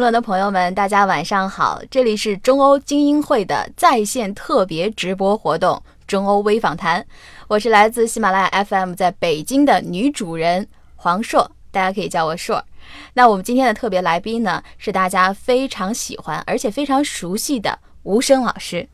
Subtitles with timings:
[0.00, 1.78] 评论的朋友们，大家晚上好！
[1.90, 7.06] 这里是中欧精英会的在线特别直播活动——中欧微访谈。
[7.48, 10.66] 我是来自喜马拉雅 FM 在北京的女主人
[10.96, 12.64] 黄硕，大家可以叫我硕。
[13.12, 18.88] 那我们今天的特别来宾呢，是大家非常喜欢而且非常熟悉的吴声老师。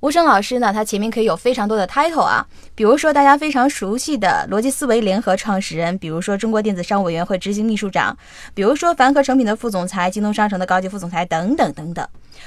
[0.00, 8.16] 吴声老师呢，他前面可以有非常多的 title 啊，比如说大家非常熟悉的逻辑思维联合创始人，比如说中国电子商务委员会执行秘书长，
[8.54, 12.06] 比如说凡客诚品的副总裁，京东商城的高级副总裁等等等等。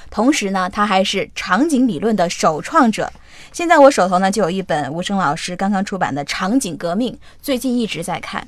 [0.10, 3.12] 同时呢，他还是场景理论的首创者。
[3.52, 8.48] 现在我手头呢就有一本吴声老师刚刚出版的《场景革命》，最近一直在看。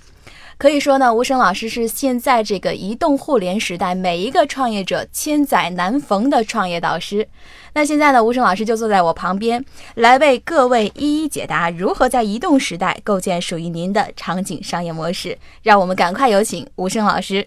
[0.63, 7.27] 可以说呢，吴声老师是现在这个移动互联时代每一个创业者千载难逢的创业导师。
[7.73, 15.37] 那现在呢，吴声老师就坐在我旁边，来为各位一一解答如何在移动时代构建属于您的场景商业模式。
[15.63, 17.45] 让我们赶快有请吴声老师。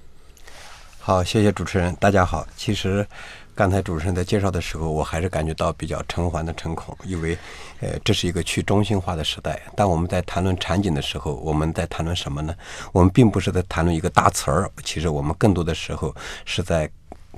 [1.01, 2.47] 好，谢谢主持人，大家好。
[2.55, 3.07] 其实
[3.57, 7.37] 刚才主持人在介绍的时候，我还是感觉到比较诚惶的诚恐，因为
[7.81, 9.61] 呃，这是一个去中心化的时代。
[9.75, 12.55] 当我们在谈论场景的时候，我们在谈论什么呢？
[12.93, 16.89] 我们并不是在谈论一个大词儿，其实我们更多的时候是在。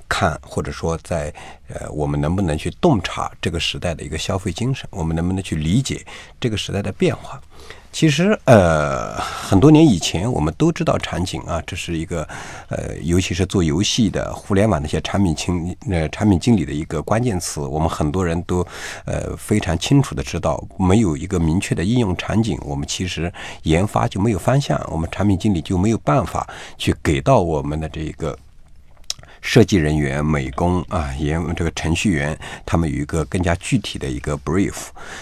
[0.09, 1.31] 看，或者说在
[1.69, 4.89] 呃，我们能不能去洞察这个时代的一个消费精神？
[4.91, 6.03] 我们能不能去理解
[6.41, 7.39] 这个时代的变化？
[7.91, 12.23] 其实，呃，很多年以前，我们都知道场景啊，这是一个
[12.69, 17.61] 呃，尤其是做游戏的、互联网的一些产品经呃产品经理的一个关键词。
[17.61, 18.65] 我们很多人都
[19.05, 23.33] 呃非常清楚的知道，没有一个明确的应用场景，我们其实
[23.65, 28.39] 研发就没有方向，我们产品经理就没有办法去给到我们的这一个。
[29.41, 34.75] 设计人员、美工啊，研这个程序员，他们有一个更加具体的一个 brief，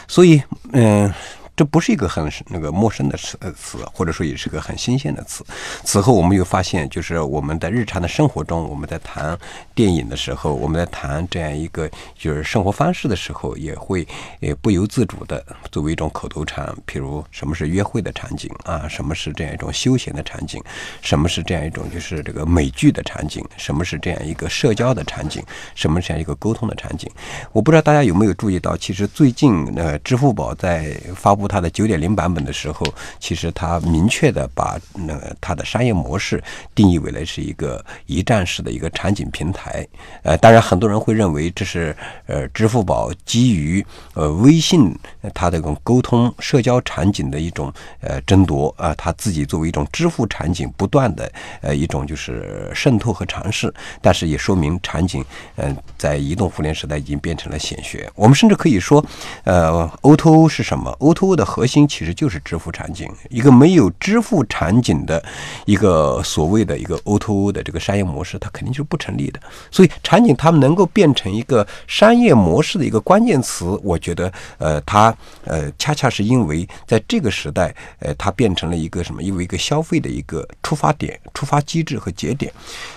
[0.09, 0.43] 所以，
[0.73, 1.13] 嗯。
[1.57, 5.43] 这不是一个很那个陌生的词词，或者说也是个很新鲜的词。
[5.85, 9.37] 此后，我们又发现，就是我们在日常的生活中，我们在谈
[9.75, 14.07] 电影的时候，我们在谈这样一个就是生活方式的时候，也会
[14.41, 16.67] 也不由自主的作为一种口头禅。
[16.87, 18.87] 譬如，什么是约会的场景啊？
[18.87, 20.63] 什么是这样一种休闲的场景？
[21.01, 23.43] 什么是这样一种就是这个美剧的场景？
[23.57, 25.43] 什么是这样一个社交的场景？
[25.75, 27.11] 什么是这样一个沟通的场景？
[27.53, 31.46] 我不知道大家有没有注意到，其实最近呃，支付宝在发布。
[31.47, 32.87] 它的九点零版本的时候，
[33.19, 36.43] 其实它明确的把那它的商业模式
[36.75, 39.87] 定义为了是一个一站式的一个场景平台。
[40.23, 41.97] 呃，当然很多人会认为这是
[42.27, 43.85] 呃支付宝基于
[44.15, 44.93] 呃微信
[45.35, 51.31] 它的这种沟通社交场景的一种呃争夺啊，它自己作为一种支付场景不断的
[51.61, 53.73] 呃一种就是渗透和尝试。
[54.03, 55.25] 但是也说明场景
[55.57, 58.11] 嗯在移动互联时代已经变成了显学。
[58.15, 59.05] 我们甚至可以说，
[59.45, 65.23] 呃，O2O 是什么？O2O 的核心其实就是支付场景，一个没有支付场景的
[65.67, 69.39] 一个所谓的一个 O2O 的这个商业模式，它肯定就是不成立的。
[69.71, 75.15] 所以，场景它能够变成一个商业模式的一个关键词，我觉得，呃，它
[75.45, 79.23] 呃，恰恰是因为在这个时代，呃，它变成了一个什么？
[79.23, 82.51] 因为一个消费的一个出发点、出发机制和节点。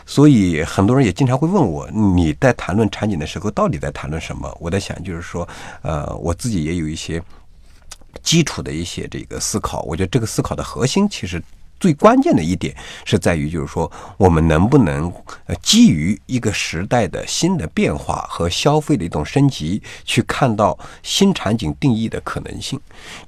[0.05, 4.55] 所以，很多人也经常会问我，你在谈论场景的时候，到底在谈论什么？
[4.59, 5.47] 我在想，就是说，
[5.81, 7.21] 呃，我自己也有一些。
[8.21, 11.41] 基础的一些这个思考，我觉得这个思考的核心其实。
[11.79, 12.75] 最关键的一点
[13.05, 15.11] 是在于，就是说，我们能不能
[15.45, 22.79] 呃基于一个时代的新的变化和消费的一种升级，去看到新场景定义的可能性。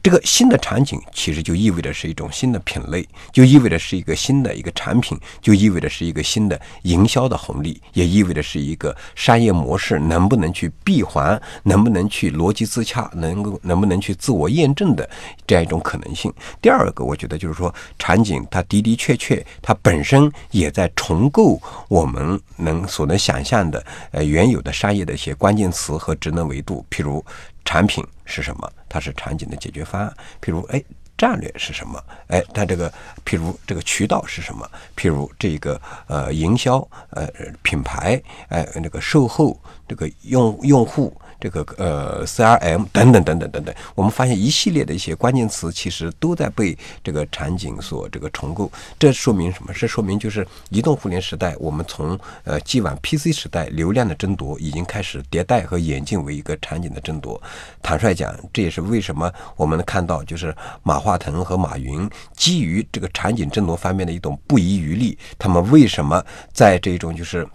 [0.03, 15.09] 这个新的场景其实就意味着是一种新的品类，就意味着是一个新的一个产品，就意味着是一个新的营销的红利，也意味着是一个商业模式能不能去闭环，能不能去逻辑自洽，能够能不能去自我验证的
[15.47, 16.33] 这样一种可能性。
[16.61, 18.40] 第二个，我觉得就是说场景。
[18.49, 26.85] 它的的确确，它本身也在重构我们能所能想象的呃原有的商业的一些关键词和职能维度。
[26.89, 27.23] 譬如
[27.65, 28.71] 产品是什么？
[28.87, 30.13] 它是场景的解决方案。
[30.41, 30.83] 譬如哎，
[31.17, 32.03] 战略是什么？
[32.27, 32.91] 哎，它这个
[33.25, 34.69] 譬如这个渠道是什么？
[34.95, 37.27] 譬如这个呃营销呃
[37.61, 41.15] 品牌哎那个售后这个用用户。
[41.41, 48.71] 这个呃，CRM 等等等等等等，我们发现一系列的一些关键词其实都在被这个场景所这个重构。
[48.99, 49.73] 这说明什么？
[49.73, 57.41] 这说明就是移动互联时代，我们从呃既往 PC 时代流量的争夺，已经开始迭代和演进为一个场景的争夺。
[57.81, 66.23] 坦率讲，这也是为什么我们能看到，就是马化腾和马云基于这个场景争夺方面的一种不遗余力，他们为什么
[66.53, 67.47] 在这种就是。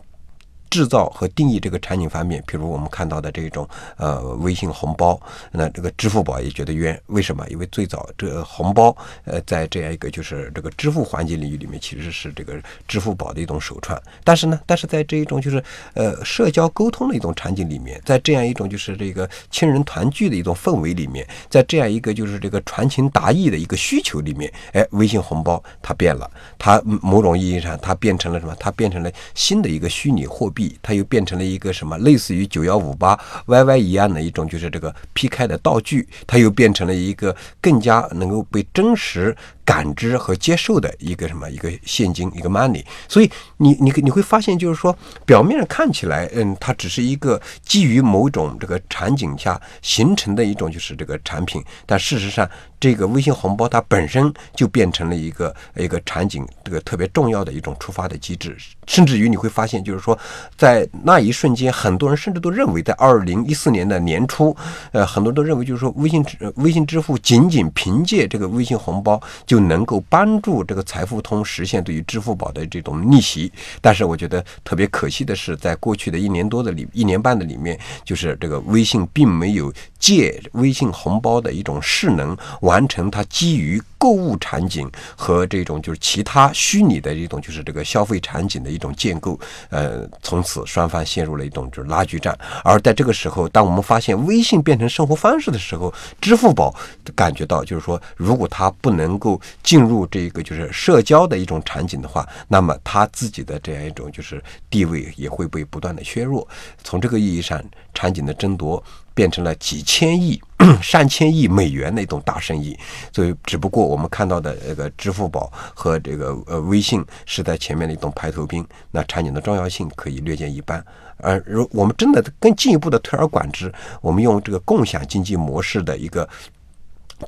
[0.77, 5.19] 制造和定义这个场景方面，比如我们看到的这种呃微信红包，
[5.51, 7.49] 那这个支付宝也觉得冤，为什么？
[7.49, 8.95] 因为最早这红包
[9.25, 13.99] 呃在这样一个就是这个支付环节领域里面，其实是这个支付宝的一种首创。
[14.23, 15.65] 但是呢，但是在这一种就是
[15.95, 28.55] 呃社交沟通的一种场景里面，在这样一种就是这个亲人团聚的一种氛围里面，在这样一个就是这个传情达意的一个需求里面，哎，微信红包它变了，它某种意义上它变成了什么？
[28.61, 31.99] 它变成了新的一个虚拟货币，它又变成了一个什么？
[31.99, 39.37] 类似于九幺五八 YY 一样的一种就是这个 PK 的道具，它又变成了一个更加能够被真实。
[39.67, 44.97] 感知和接受的一个什么一个现金一个 money，所以你你你会发现就是说
[45.27, 52.49] 表面上看起来，嗯，它只是一个基于某种这个场景下形成的一种就是这个产品，但事实上
[52.79, 60.17] 这个微信红包它本身就变成了一个一个场景这个特别重要的一种触发的机制，甚至于你会发现就是说
[60.57, 64.57] 在那一瞬间，很多人甚至都认为在二零一四年的年初，
[64.93, 66.25] 呃，很多人都认为就是说微信
[66.55, 73.51] 微信支付仅仅凭借这个微信红包就就能够帮助这个财富通实现对于支付宝的这种逆袭，
[73.81, 79.73] 但是我觉得特别可惜的是，在过去的一年多的里一年半的里面，就是这个微信并没有
[80.07, 89.37] 借微信红包的一种势能，完成它基于购物场景和这种就是其他虚拟的一种就是这个消费场景的一种建构。
[89.69, 92.39] 呃，从此双方陷入了一种就是拉锯战。
[92.63, 96.73] 而在这个时候，当我们发现微信变成生活方式的时候，支付宝
[97.17, 106.47] 感觉到就是说，如果它不能够进入这个就是社交的一种场景的话，那么他自己的这样一种就是地位也会被不断的削弱。
[106.85, 107.61] 从这个意义上，
[107.93, 108.81] 场景的争夺
[109.17, 110.39] 变成了几千亿、
[110.83, 112.79] 上千亿美元的一种大生意。
[113.11, 120.85] 所以，只不过我们看到的这个支付宝和这个呃微信是在前面的一种排头兵，那场景的重要性可以略见一斑。
[121.17, 123.73] 而如我们真的更进一步的推而广之，
[124.03, 126.29] 我们用这个共享经济模式的一个。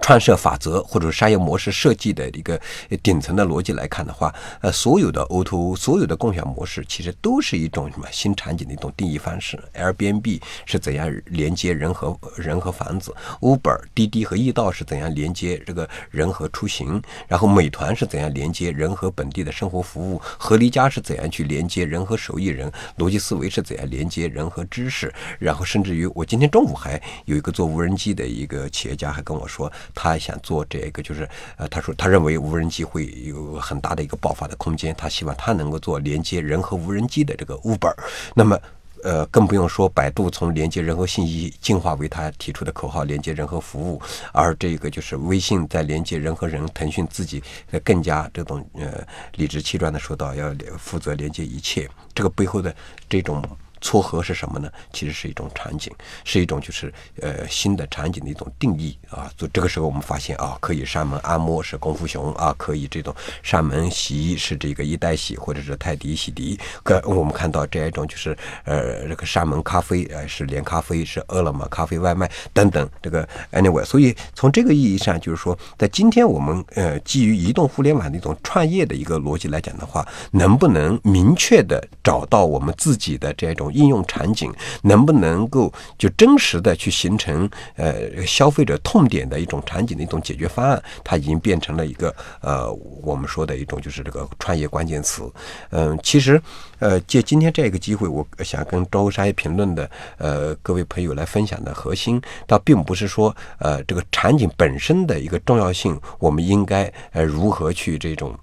[0.02, 2.60] 创设法则或者商业模式设计的一个
[3.02, 9.58] 顶层的逻辑来看的话，呃，所有的 O2O 所有的共享模式其实都是一种什么新场景的一种定义方式。
[9.74, 17.02] Airbnb 是怎样连接人和人和房子？Uber、滴滴和易到是怎样连接这个人和出行？
[17.26, 20.20] 然后美团是怎样连接人和本地的生活服务？
[20.38, 22.70] 合力家是怎样去连接人和手艺人？
[22.98, 25.12] 逻辑思维是怎样连接人和知识？
[25.38, 29.72] 然后甚至于我今天中午还有一个做无人机的一个企业家还跟我说。
[29.94, 37.94] 他想做这个，就是呃，他说他认为无人机会有很大的一个爆发的空间，他希望他能够做连接人和无人机的这个 Uber。
[38.34, 38.58] 那么，
[39.02, 44.00] 呃，更不用说百度从连接人和信息进化为他提出的口号，连接人和服务。
[44.32, 47.42] 而这个就是微信在连接人和人，腾讯自己
[47.84, 52.74] 更加这种呃理直气壮的说到要负责连接一切，这个背后的
[53.08, 53.42] 这种。
[53.80, 54.70] 撮合是什么呢？
[54.92, 55.92] 其实是一种场景，
[56.24, 59.30] 是一种就是呃新的场景的一种定义啊。
[59.36, 66.58] 就这个时候我们发现啊，可以上门按摩是功夫熊啊，可以这种上门洗衣是这个一代洗或者是泰迪洗涤。
[66.82, 73.84] 可我们看到这样一种就是呃这个上门咖啡呃是连咖啡是饿了么咖啡外卖等等这个 anyway。
[73.84, 83.67] 所以从这个意义上就是说，在今天我们呃基于移动互联网的一种创业的一个逻辑来讲的话，能不能明确的找到我们自己的这样一种。
[83.72, 90.82] 应用场景能不能够就真实的去形成呃消费者痛点的一种场景的一种解决方案？
[91.04, 92.72] 它已经变成了一个呃
[93.02, 95.30] 我们说的一种就是这个创业关键词。
[95.70, 96.40] 嗯，其实
[96.78, 108.34] 呃借今天这个机会，我想跟周商评论的呃各位朋友来分享的核心，倒并不是说呃这个场景本身的一个重要性，我们应该呃如何去这种。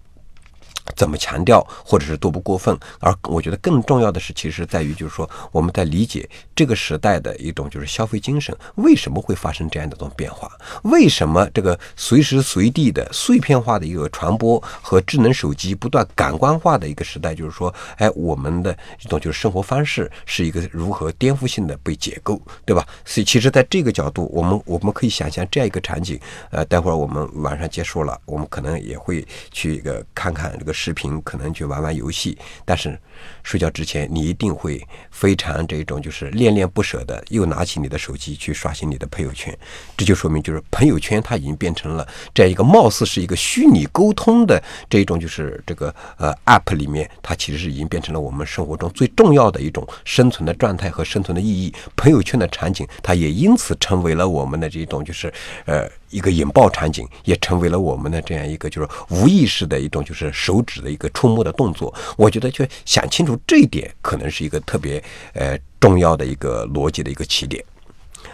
[0.96, 2.78] 怎么强调，或者是多不过分？
[3.00, 10.52] 而我觉得更重要的是，其实在于就是说，我们在理解这个时代的一种就是消费精神，为什么会发生这样的一种变化？
[10.84, 22.86] 为什么这个随时随地的碎片化的一个传播和智能手机不断感官化的一个时代，就是说，哎，我们的一种就是生活方式是一个如何颠覆性的被解构，对吧？
[23.04, 26.20] 所以，其实在这个角度，我们我们可以想象这样一个场景。
[26.52, 30.75] 呃，待会儿我们晚上结束了，我们可能也会去一个看看这个。
[30.76, 33.00] 视频可能去玩玩游戏，但是
[33.42, 39.58] 睡觉之前你一定会非常这种就是恋恋不舍的，又拿起你的手机去刷新你的朋友圈。
[39.96, 51.74] 这就说明就是朋友圈它已经变成了这样一个貌似是一个虚拟沟通的这种就是这个呃 App 里面，它其实是已经变成了我们生活中最重要的一种生存的状态和生存的意义。
[51.96, 55.34] 朋友圈的场景，它也因此成为了我们的这种就是
[55.66, 60.62] 呃一个引爆场景，也成为了我们的这样一个就是无意识的一种就是手。
[60.66, 61.94] 指的一个触摸的动作。
[62.18, 65.04] 我觉得就想清楚这一点，可能是一个特别
[65.34, 67.64] 呃重要的一个逻辑的一个起点。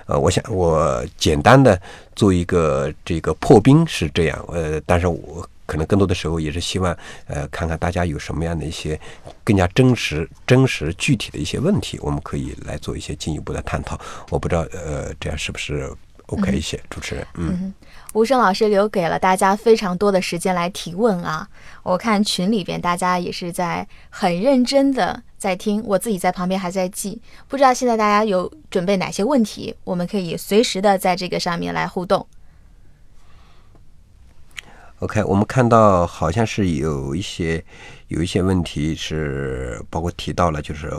[0.06, 1.80] 呃，我想我简单的
[2.16, 6.98] 做一个这个破冰是这样，呃，但是我可能更多的时候也是希望，
[7.28, 8.98] 呃，看看大家有什么样的一些
[9.44, 14.00] 更加真实、真实具体的一些问题，我们可以来做一些进一步的探讨。
[14.30, 15.92] 我不知道，呃，这样是不是
[16.32, 16.82] OK 一些？
[16.90, 17.74] 主持人，嗯。
[18.14, 21.48] 吴声老师留给了大家非常多的时间来提问啊！
[21.82, 27.22] 我看群里边大家也是在很认真的在听，我自己在旁边还在记。
[27.48, 32.28] 不知道现在大家有准备哪些问题，我们可以随时的在这个上面来互动。
[35.00, 37.64] OK，我们看到好像是有一些
[38.10, 40.92] 有一些问题是包括提到了，就是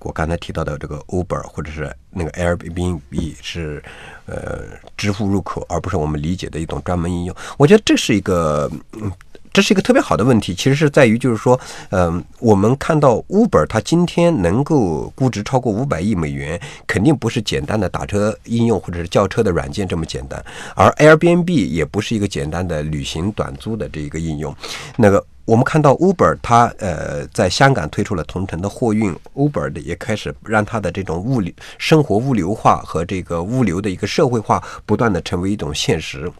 [0.00, 3.82] 我刚才提到的这个 Uber 或者是那个 Airbnb 是
[4.26, 4.64] 呃
[4.96, 7.36] 支付入口，而不是我们理解的一种专门应用。
[7.56, 9.10] 我觉得这是一个嗯。
[9.52, 24.54] 这是一个特别好的问题，其实是在于，就是说，嗯，我们看到 Uber 它今天能够估值超过五百亿美元，肯定不是简单的打车应用或者是叫车的软件这么简单，而 Airbnb 也不是一个简单的旅行短租的这一个应用。
[24.94, 36.30] 那个我们看到 Uber 它呃在香港推出了同城的货运，Uber 的也开始让它的这种物流生活物流化和这个物流的一个社会化不断的成为一种现实。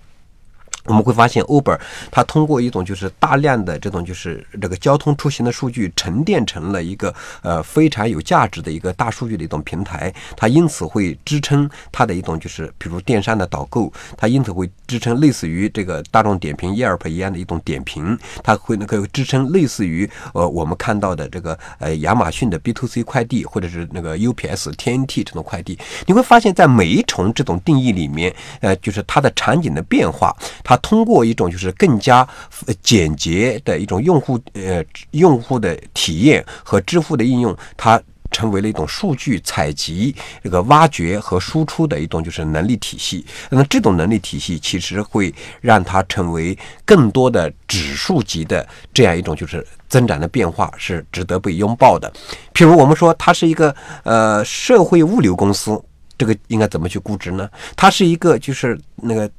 [0.87, 1.79] 我们会发现，Uber
[2.11, 25.77] 它通过一种就是大量的这种就是这个交通出行的数据沉淀成了一个呃非常有价值的一个大数据的一种平台，它因此会支撑它的一种就是比如电商的导购，它因此会支撑类似于这个大众点评、Yelp 一样的一种点评，它会那个支撑类似于呃我们看到的这个呃亚马逊的 B to C 快递或者是那个 UPS、TNT 这种快递，
[26.07, 30.76] 你会发现在每一重这种定义里面，呃就是它的场景的变化，它。
[30.79, 32.27] 通过一种就是更加
[32.83, 38.01] 简洁的一种用户呃用户的体验和支付的应用，它
[38.33, 43.25] 成为了一种数据采集、这个挖掘和输出的一种就是能力体系。
[43.49, 52.13] 那么这种能力体系其实会让它成为更多的指数级的这样一种就是增长的变化，是值得被拥抱的。
[52.53, 55.81] 譬如我们说它是一个呃社会物流公司，
[56.19, 57.49] 这个应该怎么去估值呢？
[57.77, 59.31] 它是一个就是那个。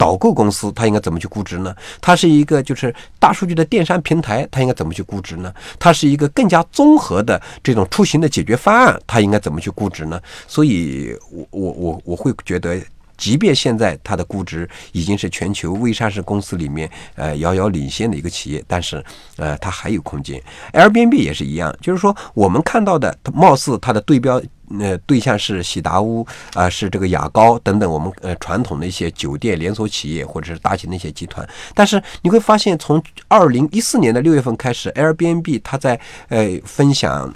[0.00, 1.76] 导购公司它应该怎么去估值呢？
[2.00, 5.52] 它是一个就是大数据的电商平台，它应该怎么去估值呢？
[5.78, 10.18] 它是一个更加综合的这种出行的解决方案，它应该怎么去估值呢？
[10.48, 12.80] 所以，我我我我会觉得，
[13.18, 19.04] 即便现在它的估值已经是全球未上市公司里面呃遥遥领先的一个企业，但是
[19.36, 20.42] 呃它还有空间。
[20.72, 24.40] Airbnb 也是一样，就是说我们看到的，它貌似它的对标。
[24.70, 31.48] 那对象是喜达屋啊，是这个雅高等等，我们呃传统的一些酒店连锁企业或者是大型的一些集团。
[31.74, 37.34] 但是你会发现，从二零一四年的六月份开始，Airbnb 它在呃分享。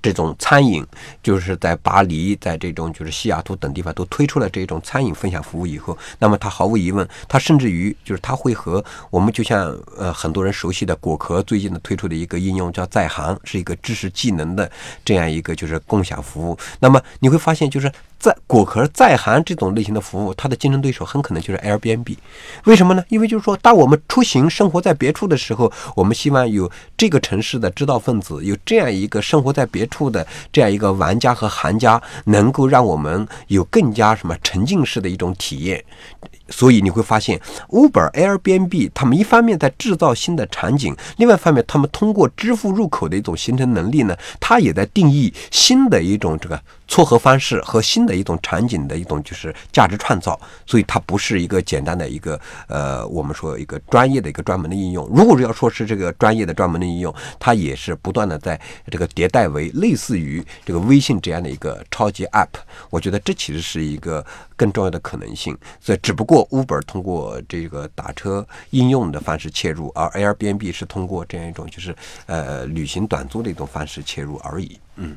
[0.00, 0.84] 这种餐饮
[1.22, 14.70] 就是在巴黎，在这种就是西雅图等地方都推出了这种餐饮分享服务以后，那么它毫无疑问，它甚至于就是它会和我们就像呃很多人熟悉的果壳最近的推出的一个应用叫在行，是一个知识技能的
[15.04, 16.58] 这样一个就是共享服务。
[16.80, 17.90] 那么你会发现就是。
[18.18, 22.16] 在果壳在行这种类型的服务，它的竞争对手很可能就是 Airbnb。
[22.64, 23.04] 为什么呢？
[23.10, 35.84] 因为就是说，当我们出行生活在别处的时候，我们希望有这个城市的知道分子，有这样一个生活在别处的这样一个玩家和行家，能够让我们有更加什么沉浸式的一种体验。
[36.48, 46.60] 所以你会发现，Uber、Airbnb 他们一方面在制造新的场景，另外一方面他们通过支付入口的一种形成能力呢，它也在定义新的一种这个。
[46.90, 55.06] 撮合方式和新的一种场景的一种就是价值创造，所以它不是一个简单的一个呃，我们说一个专业的一个专门的应用。
[55.14, 58.58] 如果要说是这个专业的专门的应用，它也是不断的在
[58.90, 62.48] 这个迭代为类似于这个微信这样的一个超级 App。
[62.88, 64.24] 我觉得这其实是一个
[64.58, 65.56] 更重要的可能性。
[65.80, 71.96] 所以只不过 Uber 通过这个打车应用的方式切入，而 Airbnb 是通过这样一种就是
[72.26, 74.78] 呃旅行短租的一种方式切入而已。
[74.96, 75.16] 嗯。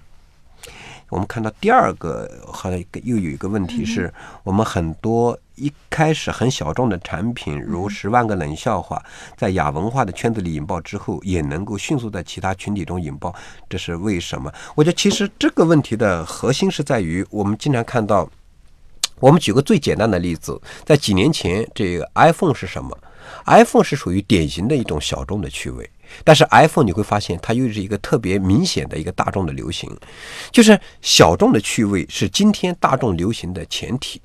[1.10, 9.03] 我们看到第二个，好像又有一个问题是，我们很多一开始很小众的产品，如十万个冷笑话，
[9.36, 13.36] 在亚文化的圈子里引爆之后，也能够迅速在其他群体中引爆，
[13.69, 14.50] 这是为什么？
[14.74, 18.29] 我觉得其实这个问题的核心是在于，我们经常看到，
[19.21, 22.97] 我们举个最简单的例子，在几年前，这个 iPhone 是什么
[23.45, 25.89] ？iPhone 是属于典型的一种小众的趣味。
[26.25, 29.89] 但是 iPhone 你会发现，它又是一个特别明显的一个大众的流行，
[30.51, 34.21] 就是小众的趣味是今天大众流行的前提。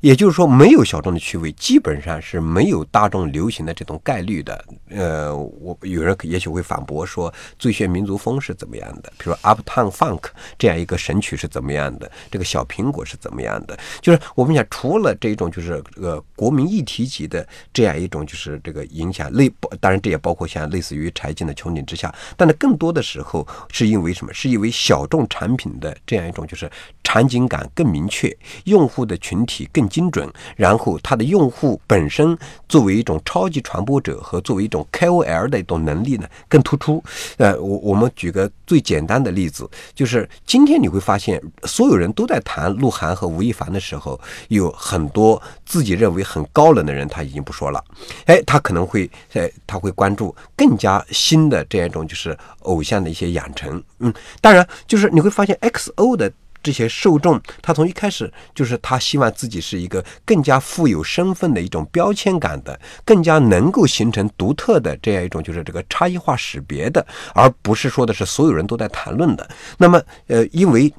[0.00, 4.64] 也就是说，没有小众的趣味，基本上是没有大众流行的这种概率的。
[4.90, 9.12] 呃，我有人也许会反驳说，最炫民族风是怎么样的？
[9.18, 10.24] 比如说 Uptown Funk
[10.58, 12.10] 这样一个神曲是怎么样的？
[12.30, 13.78] 这个小苹果是怎么样的？
[14.00, 24.32] 就是我们讲，除了这种就是呃国民议题级的这样一种就是这个影响类，当然这也包括像类似于柴静的穹顶之下，但是更多的时候是因为什么？
[24.34, 26.68] 是因为小众产品的这样一种就是
[27.04, 29.84] 场景感更明确，用户的群体体更。
[29.94, 32.36] 精准，然后它的用户本身
[32.68, 37.04] 作为一种超级传播者和作为一种 KOL 的一种能力呢更突出。
[37.36, 44.18] 呃，我我们举个最简单的例子，就是今天你会发现，所有人都在谈鹿晗和吴亦凡的时候，
[44.48, 47.84] 有很多自己认为很高冷的人他已经不说了，
[48.24, 53.80] 哎，他可能会呃他会关注更加新的这样一种就是偶像的一些养成。
[54.00, 56.32] 嗯，当然就是你会发现 XO 的。
[56.64, 69.48] 这些受众，他从一开始就是他希望自己是一个更加富有身份的一种标签感的，更加能够形成独特的这样一种就是这个差异化识别的，而不是说的是所有人都在谈论的。
[69.78, 70.92] 那么，呃，因为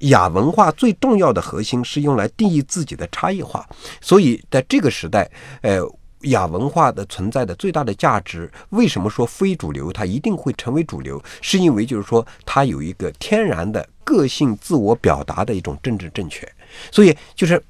[0.00, 3.66] 亚文化最重要的核心是用来定义自己的差异化，
[4.00, 5.28] 所以在这个时代，
[5.62, 5.80] 呃。
[6.22, 11.22] 亚文化的存在的最大的价值，为什么说非主流它一定会成为主流？
[11.40, 16.50] 是因为就是说它有一个天然的个性自我表达的一种政治正确，
[16.90, 17.62] 所以就是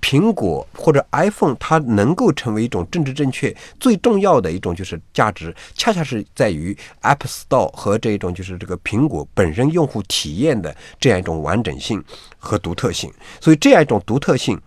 [0.00, 12.02] 苹果或者 iPhone 它能够成为一种政治正确，最重要的一种就是价值，恰恰是在于 App Store 和这种就是这个苹果本身用户体验的这样一种完整性
[12.38, 14.58] 和独特性，所以这样一种独特性。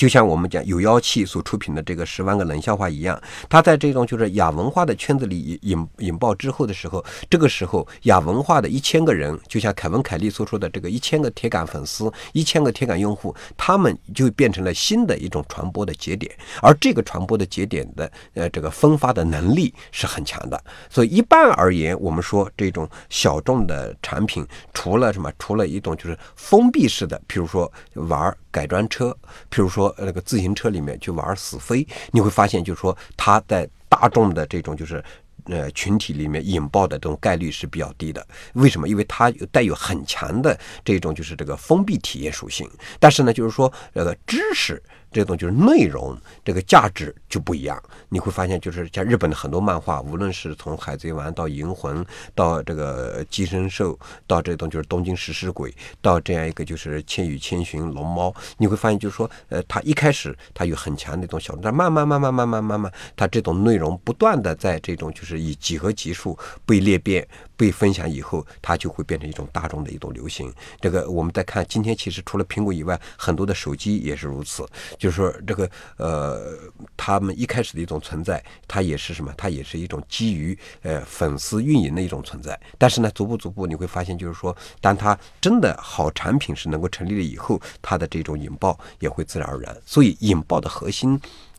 [0.00, 20.58] 就像我们讲有妖气所出品的这个十万个冷笑话一样，它在这种就是亚文化的圈子里引引爆之后的时候，这个时候亚文化的一千个人，就像凯文凯利所说的这个一千个铁杆粉丝，一千个铁杆用户，他们就变成了新的一种传播的节点，而这个传播的节点的呃这个分发的能力是很强的。
[20.88, 28.34] 所以一般而言，我们说这种小众的产品，除了什么，除了一种就是封闭式的，比如说玩。
[28.50, 29.16] 改装车，
[29.50, 35.02] 譬如说那个自行车里面去玩死飞，你会发现，就是说它在大众的这种就是
[35.44, 38.26] 呃群体里面引爆的这种概率是比较低的。
[38.54, 38.88] 为什么？
[38.88, 42.68] 因为它带有很强的这种就是这个封闭体验属性。
[42.98, 44.82] 但是呢，就是说这个知识。
[45.12, 47.80] 这种就是内容，这个价值就不一样。
[48.08, 53.94] 你会发现，就是像日本的很多漫画，无论是从《海贼王》到《银魂》，到这个《寄生兽》，
[54.26, 55.70] 到这种就是《东京食尸鬼》，
[56.00, 67.26] 到这样一个就是《千与千寻》《龙猫》，你会发现，就是说，呃，它一开始它有很强的一种小众，但慢慢慢慢慢慢慢慢，它这种内容不断的在这种就是以几何级数被裂变。
[67.60, 70.50] 被分享以后，它就会变成一种大众的一种流行。
[70.80, 74.66] 这个我们再看，今天其实除了苹果以外，很多的手机也是如此。
[75.00, 76.58] 就是说，这个呃，
[76.94, 79.32] 他们一开始的一种存在，它也是什么？
[79.34, 82.60] 它也是一种基于呃粉丝运营的一种存在。
[82.76, 89.74] 但是呢，逐步逐步你会发现，就是说，当它真的好产品是能够成立了以后，它的这种引爆也会自然而然。
[89.86, 91.18] 所以引爆的核心。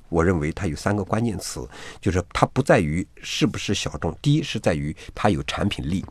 [0.10, 1.65] 我认为它有三个关键词，
[2.01, 6.06] 就是它不在于是不是小众，第一是在于它有产品力。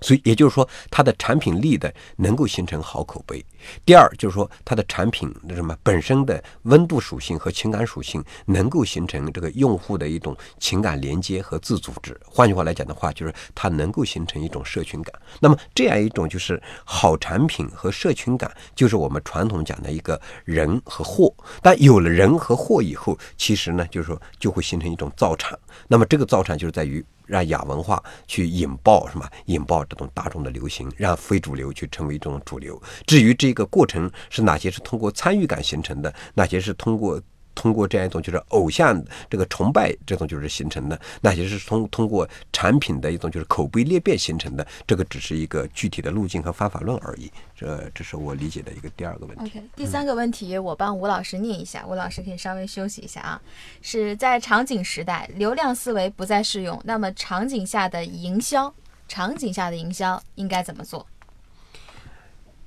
[0.00, 3.44] 所以也就是说，它的产品力的能够形成好口碑。
[3.84, 12.18] 第二就是说，它的产品的什么本身的温度属性和情感属性能够形成这个用户的一种情感连接和自组织。
[12.24, 15.14] 换句话来讲的话，就是它能够形成一种社群感。
[15.40, 21.32] 那么这样一种就是好产品和社群感，就是我们传统讲的一个人和货。
[21.60, 25.58] 但有了人和货以后，其实呢，就是说就会形成一种造产。
[25.86, 27.04] 那么这个造产就是在于。
[27.30, 29.26] 让亚文化去引爆什么？
[29.46, 32.80] 引爆这种大众的流行，让非主流去成为一种主流。
[33.06, 37.20] 至于这个过程是哪些是通过参与感形成的，哪些是通过。
[37.54, 47.30] 通过这样一种就是偶像这个崇拜这种就是形成的，那些是通通过产品的一种就是口碑裂变形成的，这个只是一个具体的路径和方法论而已。
[47.56, 49.44] 这这是我理解的一个第二个问题。
[49.44, 53.40] OK，第三个问题我帮吴老师念一下，吴老师可以稍微休息一下啊。
[53.82, 58.72] 是在场景时代，流量思维不再适用，那么场景下的营销，
[59.08, 61.06] 场景下的营销应该怎么做？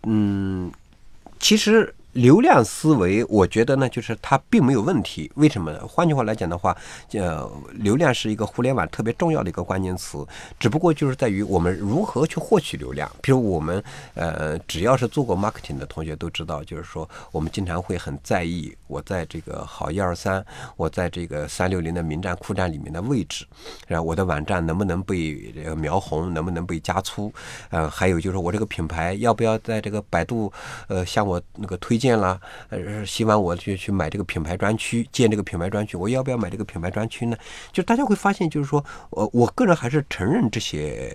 [0.04, 0.72] 嗯，
[1.40, 1.96] 其实。
[2.14, 5.32] 流量思维，我觉得呢，就是它并没有问题。
[5.34, 5.80] 为什么呢？
[5.88, 6.76] 换句话来讲的话，
[7.14, 10.24] 呃，流量是一个互联网特别重要的一个关键词，
[10.60, 13.10] 只不过就是在于我们如何去获取流量。
[13.20, 20.46] 比如我们，呃，只要是做过 marketing 的同学都知道，就是说我们经常会很在意我在这个好一二三，
[20.78, 23.44] 我在这个三六零的名站、库站里面的位置，
[23.88, 27.34] 然后我的网站能不能被描红，能不能被加粗，
[27.72, 30.54] 呃，还有就是我这个品牌要不要在这个百度，
[30.88, 32.03] 呃，向我那个推。
[32.04, 32.38] 建啦，
[32.68, 37.38] 呃，希望我去去买这个品牌专区，建这个品牌专区，我要不要买这个品牌专区呢？
[37.72, 41.14] 就大家会发现，就是说，我，我个人还是承认这些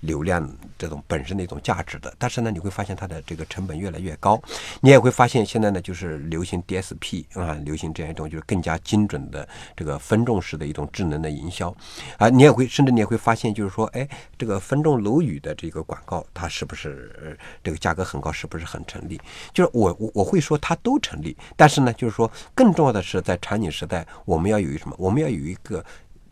[0.00, 0.46] 流量
[0.78, 4.40] 这种本身的一种价值的，但是呢，你会发现它的这个成本越来越高，
[4.80, 11.74] 你也会发现现在呢，就是流行 DSP 啊，流行这样一种就是更加精准的这个分众式的一种智能的营销
[12.18, 14.08] 啊，你也会甚至你也会发现，就是说，哎，
[14.38, 19.20] 这个分众楼宇的这个广告，它是不是这个价格很高，是不是很成立？
[19.52, 24.94] 就是我我我会说它都成立，但是呢，就是说更重要的是在场景时代，我们要有一什么？
[24.98, 25.84] 我们要有一个。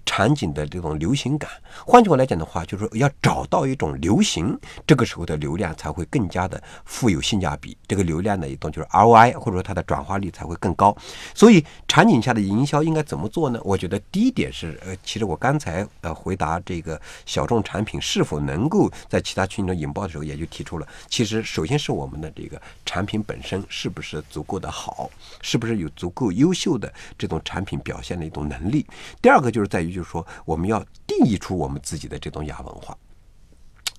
[0.07, 1.51] 场景的这种流行感，
[1.87, 7.77] 换句话来讲的话，就是要找到一种流行，这个时候的流量才会更加的富有性价比。
[7.89, 10.95] 这个流量的一种就是 ROI，或者说它的转化率才会更高。
[11.35, 13.59] 所以场景下的营销应该怎么做呢？
[13.65, 28.87] 我觉得第一点是，呃，其实我刚才呃回答这个小众产品是否能够在其他群中引爆的时候，也就提出了，其实首先是我们的这个产品本身是不是足够的好，是不是有足够优秀的这种产品表现的一种能力。
[29.23, 29.94] 第二个就是在于。
[29.95, 32.97] 就是说，我们要定义出我们自己的这种亚文化，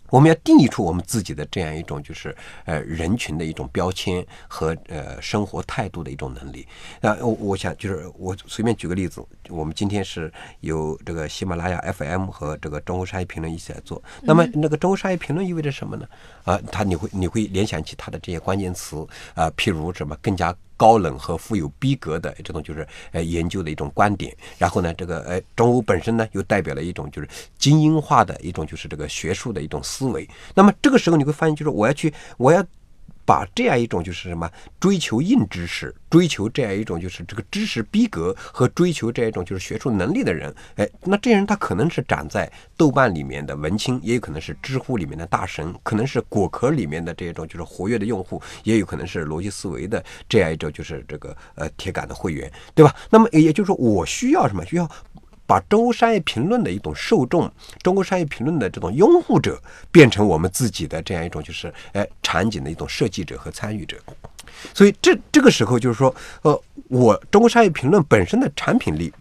[0.09, 6.67] 我们要定义出我们自己的这样一种就是呃人群的一种标签和呃生活态度的一种能力。
[7.01, 10.31] 那我我想就是我随便举个例子，我们今天是
[10.61, 14.01] 由这个喜马拉雅 FM 和这个中国商业评论一起来做。
[14.21, 16.07] 那么那个中国商业评论意味着什么呢？
[16.43, 20.55] 啊，它你会你会联想起它的这些关键词啊，譬如什么更加。
[20.77, 27.27] 高冷和富有逼格的这种就是呃研究的一种观点，然后呢，这个呃中欧本身呢又代表了一种就是
[27.57, 30.29] 精英化的一种就是这个学术的一种思维。
[30.53, 32.61] 那么这个时候你会发现，就是我要去我要。
[33.25, 52.95] 把这样一种就是什么追求硬知识，追求这样一种就是这个知识逼格和追求这样一种就是学术能力的人，哎，那这些人他可能是长在豆瓣里面的文青，也有可能是知乎里面的大神，可能是果壳里面的这种就是活跃的用户，也有可能是逻辑思维的这样一种就是这个呃铁杆的会员，对吧？
[53.09, 54.63] 那么也就是说，我需要什么？
[54.65, 54.89] 需要。
[55.47, 63.97] 把中国商业评论的一种受众，中国商业评论的这种拥护者，变成我们自己的这样一种就是哎场景的一种设计者和参与者。
[64.73, 69.11] 所以这这个时候就是说，呃，我中国商业评论本身的产品力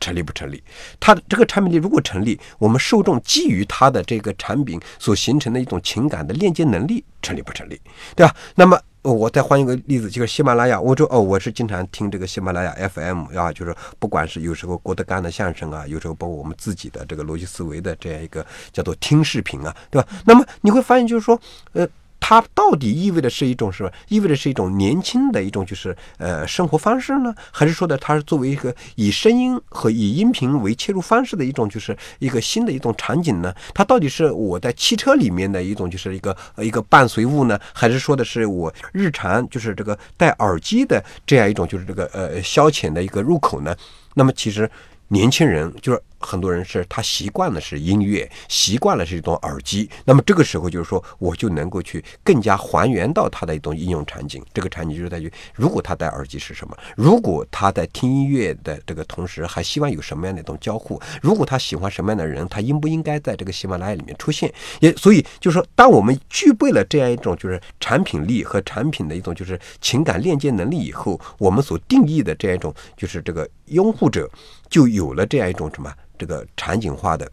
[0.00, 0.62] 成立不成立？
[0.98, 7.80] 它的这个产品力如果成立，我们受众基于它的这个产品所形成的一种情感的链接能力成立不成立？
[8.16, 8.34] 对吧？
[8.54, 8.80] 那么。
[9.04, 10.80] 哦我再换一个例子，就是喜马拉雅。
[10.80, 20.08] 我说哦，我是经常听这个喜马拉雅 FM 啊，就是不管是有时候郭德纲的相声啊，有时候包括我们自己的这个逻辑思维的这样一个叫做听视频啊，对吧？
[20.24, 21.40] 那么你会发现，就是说，
[21.72, 21.88] 呃。
[22.26, 23.92] 它到底意味着是一种什么？
[24.08, 27.34] 意味着是一种年轻的一种就是呃生活方式呢？
[27.52, 33.54] 还是说的它是作为一个以声音和以音频为切入方式的一种就是一个新的一种场景呢？
[33.74, 37.60] 它到底是我在汽车里面的一种就是一个一个伴随物呢？
[37.74, 43.76] 还是说的是我日常就是这个戴耳机的这样一种就是这个呃消遣的一个入口呢？
[44.14, 44.70] 那么其实
[45.14, 46.02] 年轻人就是。
[46.26, 49.86] 很多人是他习惯的是音乐，习惯了是一种耳机。
[50.06, 54.42] 那么这个时候就是说，我就能够去更加还原到他的一种应用场景。
[54.54, 56.74] 这个场景就是在于，如果他戴耳机是什么？
[56.96, 60.98] 如果他在听音乐的这个同时，还希望有什么样的一种交互？
[61.20, 64.50] 如果他喜欢什么样的人，他应不应该在这个喜马拉雅里面出现？
[64.80, 74.26] 也所以就是说，当我们具备了这样一种就是产品力和产品的一种就是情感链接能力以后，我们所定义的这样一种就是这个拥护者，
[74.74, 75.94] 就有了这样一种什么？
[76.18, 77.30] 这个场景化的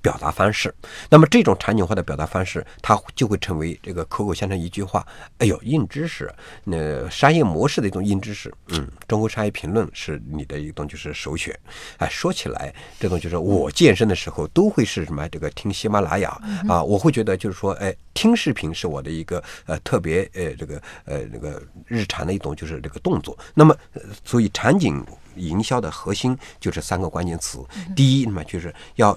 [0.00, 0.74] 表达方式，
[1.10, 5.06] 那么这种场景化的表达方式，它就会成为这个口口相传一句话。
[5.38, 6.32] 哎呦，硬知识，
[6.64, 8.52] 那商业模式的一种硬知识。
[8.68, 11.58] 嗯，中国商业评论是你的一种就是首选。
[11.98, 15.28] 哎，说起来，这种就是我健身的时候都会是什么？
[15.28, 16.30] 这个听喜马拉雅
[16.68, 23.36] 啊，我会觉得就是说，哎，听视频是我的一个呃特别呃这个呃那个日常的一种就是这个动作。
[23.54, 23.76] 那么，
[24.24, 25.04] 所以场景。
[25.36, 27.64] 营销的核心就是三个关键词。
[27.94, 29.16] 第一，那么就是要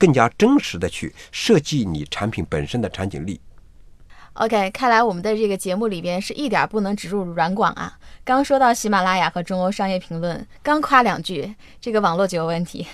[0.00, 3.38] 更加真实的去设计你产品本身的场景力。
[4.34, 7.98] OK，看来我们的这个节目里边是一点不能植入软广啊。
[8.24, 12.86] 刚说到喜马拉雅和中欧商业评论，刚夸两句，这个网络就有问题。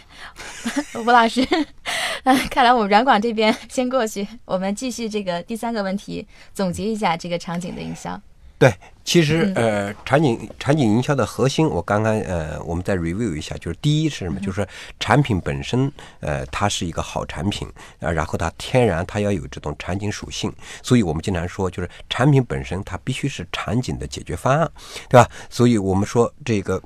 [0.97, 1.47] 吴老师，
[2.51, 8.21] 看来我们软广这边先过去，我们继续这个第三个问题，总结一下这个场景的营销。
[8.59, 8.73] 对，
[9.05, 14.41] 其实呃，场景场景营销的核心，我刚刚呃，我们再 review 一下，就是第一是什么？
[14.41, 14.67] 就是
[14.99, 17.69] 产品本身，呃，它是一个好产品，
[18.01, 20.51] 啊，然后它天然它要有这种场景属性，
[20.83, 24.71] 所以我们经常说，就是产品本身它必须是场景的解决方案，
[25.11, 25.31] 对吧？
[25.51, 26.83] 所以我们说这个。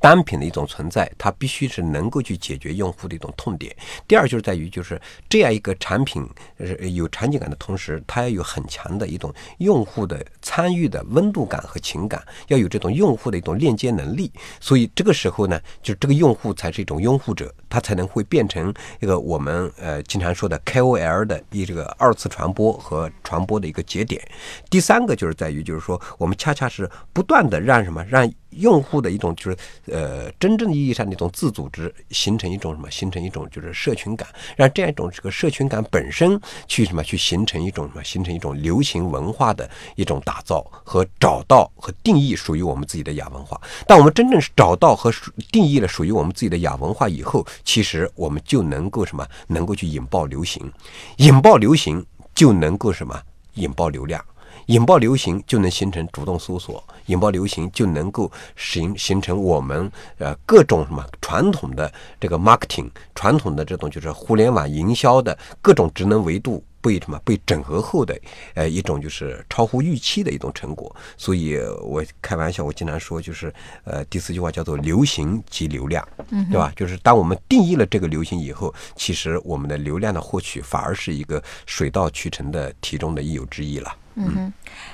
[0.00, 3.74] 单品的一种存在，它必须是能够去解决用户的一种痛点。
[4.06, 6.26] 第二就是在于，就是这样一个产品
[6.58, 14.30] 呃有场景感的同时，它要有很强的一种用户的参与的温度感和情感，要有这种用户的一种链接能力。
[14.60, 24.22] 所以这个时候呢，就是这个用户才是一种拥护者，他才能会变成一个我们呃经常说的 KOL 的一这个二次传播和传播的一个节点。
[24.70, 28.30] 第三个就是在于，就是说我们恰恰是不断的让什么让。
[28.50, 29.56] 用户的一种就是
[29.86, 32.90] 呃，真正意义上的一种自组织，形成一种什么？
[32.90, 37.02] 形成一种就是社群感，让这样一种这个社群感本身去什么？
[37.02, 38.02] 去形成一种什么？
[38.04, 43.60] 形成一种流行文化的一种打造和找到和定义属于我们自己的亚文化。
[43.86, 45.12] 当我们真正找到和
[45.50, 49.26] 定义了属于我们自己的亚文化以后，其实我们就能够什么？
[49.48, 50.72] 能够去引爆流行，
[51.18, 52.04] 引爆流行
[52.34, 53.20] 就能够什么？
[53.54, 54.24] 引爆流量。
[54.66, 68.16] 引爆流行就能形成主动搜索，引爆流行就能够形形成我们呃各种什么传统的这个 marketing，传统的这种就是互联网营销的各种职能维度被什么被整合后的
[68.54, 70.94] 呃一种就是超乎预期的一种成果。
[71.16, 73.52] 所以我开玩笑，我经常说就是
[73.84, 76.06] 呃第四句话叫做流行及流量，
[76.50, 76.72] 对吧？
[76.74, 83.94] 就是当我们定义了这个流行以后，其实我们的流量的获取反而是一个水到渠成的题中的一有之一了。
[84.18, 84.52] 嗯哼，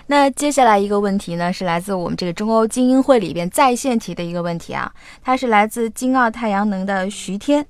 [0.09, 7.65] 那接下来一个问题呢，是来自我们这个中欧精英会里边在线提的一个问题啊，它是来自金澳太阳能的徐天，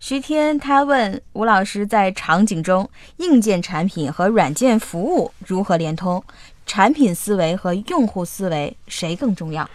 [0.00, 2.88] 徐天他问吴老师，在场景中，
[3.18, 6.24] 硬件产品和软件服务如何联通？
[6.66, 9.68] 产品思维和用户思维谁更重要？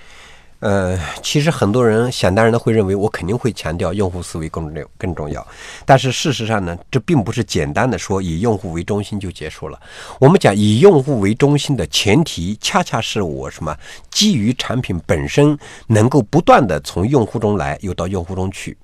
[0.60, 5.45] 呃，其实很多人想当然的会认为我肯定会强调用户思维更重要更重要，
[5.86, 9.80] 但是事实上呢，这并不是简单的说以用户为中心就结束了。
[10.19, 13.74] 我们讲以用户为中心的前提，恰恰是我什么
[14.12, 18.78] 基于产品本身能够不断的从用户中来又到用户中去。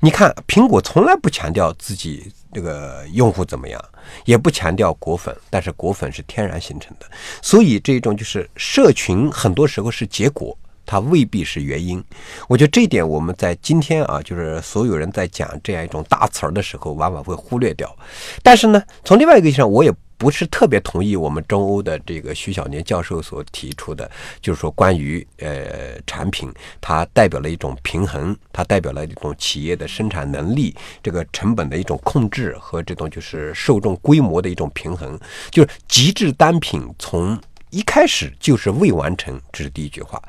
[0.00, 3.80] 你看，苹果从来不强调自己这个用户怎么样，
[4.24, 7.06] 也不强调果粉，但是果粉是天然形成的，
[7.40, 10.58] 所以这种就是社群很多时候是结果。
[10.90, 12.02] 它未必是原因，
[12.48, 17.96] 我觉得这一点我们在今天啊，就是所有人在讲这样一种大词儿的时候，往往会忽略掉。
[18.42, 30.74] 但是呢，从另外一个意义上，我也不是特别同意我们中欧的这个徐小年教授所提出的，就是说关于呃产品，它代表了一种平衡，它代表了一种企业的生产能力，
[31.04, 35.16] 这个成本的一种控制和这种就是受众规模的一种平衡，
[35.52, 40.20] 就是极致单品从一开始就是未完成，这是第一句话。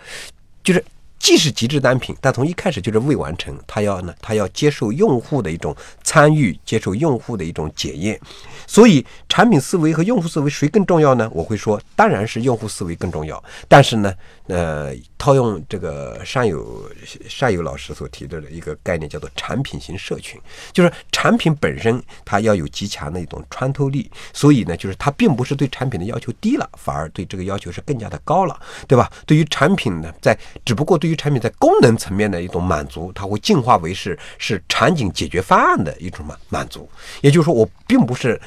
[0.63, 0.83] 就是
[1.19, 3.55] 既是极致单品，但从一开始就是未完成。
[3.67, 8.19] 它要呢，它要接受用户的一种参与，接受用户的一种检验。
[8.65, 11.29] 所以，产品思维和用户思维谁更重要呢？
[11.31, 13.41] 我会说，当然是用户思维更重要。
[13.67, 14.11] 但是呢，
[14.51, 16.85] 呃，套用这个上有
[17.29, 20.37] 上有老师所提到的一个概念，叫做产品型社群，
[20.73, 24.11] 就是产品本身它要有极强的一种穿透力。
[24.33, 28.59] 所以呢，就是它并不是对产品的要求低了，反而对这个要求是更加的高了，
[28.89, 29.09] 对吧？
[29.25, 36.89] 对于产品呢，在只不过对于产品在功能层面的一种满足，它会进化为是是场景解决方案的一种满满足。
[37.21, 38.37] 也就是说，我并不是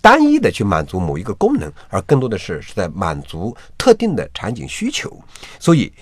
[0.00, 5.20] 单一的去满足某一个功能，而更多的是是在满足特定的场景需求。
[5.58, 5.92] 所以，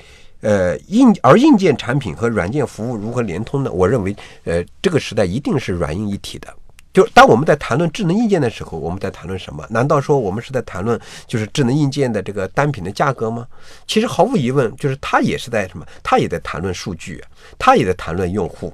[0.41, 3.71] 呃，硬而硬件产品和软件服务如何连通呢？
[3.73, 6.49] 我认为，呃，这个时代一定是软硬一体的。
[6.93, 9.67] 就当我们在谈论智能硬件的时候，我们在谈论什么？
[9.69, 13.47] 难道说我们是在谈论就是智能硬件的这个单品的价格吗？
[13.87, 15.87] 其实毫无疑问，就是它也是在什么？
[16.03, 17.23] 它也在谈论数据，
[17.59, 18.73] 它也在谈论用户，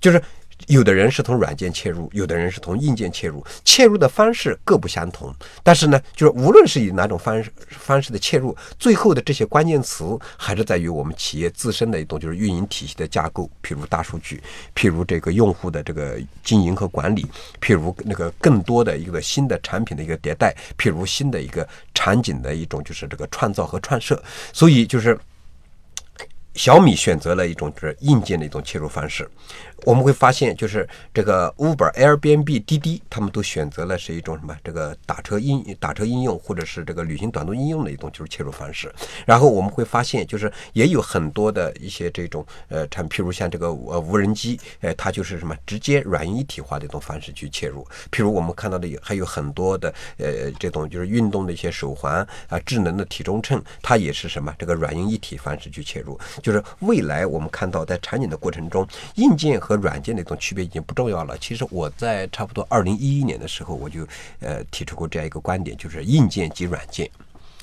[0.00, 0.22] 就是。
[0.66, 5.34] 有的人是从软件切入，有的人是从硬件切入，切入的方式各不相同。
[5.62, 14.42] 但是呢，就是无论是以哪种方式方式的切入，最后的这些关键词还是在于我们企业自身的一种就是运营体系的架构，譬如大数据，
[14.74, 17.26] 譬如这个用户的这个经营和管理，
[17.60, 24.22] 譬如那个更多的一个新的产品的一个迭代，譬如新的一个场景的一种就是这个创造和创设。
[24.52, 25.18] 所以就是
[26.54, 29.28] 小米选择了一种就是硬件的一种切入方式。
[29.84, 34.56] 我们会发现，就是这个 Uber、Airbnb、滴滴，他们都选择了是一种什么？
[34.64, 38.92] 这个打车应打车应用，或者是这个旅行短途应用的一种就是切入方式。
[39.26, 47.86] 然后我们会发现，就是也有很多的一些这种呃产，譬如像这个呃无人机，呃，它就是什么直接软硬一体化的一种方式去切入。
[48.10, 54.54] 譬如我们看到的还有很多的呃这种就是运动的一些手环啊，智能的体重秤，它也是什么？
[54.58, 56.18] 这个软硬一体方式去切入。
[56.42, 61.36] 就是未来我们看到在产品的过程中，硬件和软件的一种区别已经不重要了。
[61.38, 64.06] 其实我在差不多二零一一年的时候，我就
[64.40, 67.10] 呃提出过这样一个观点，就是硬件及软件，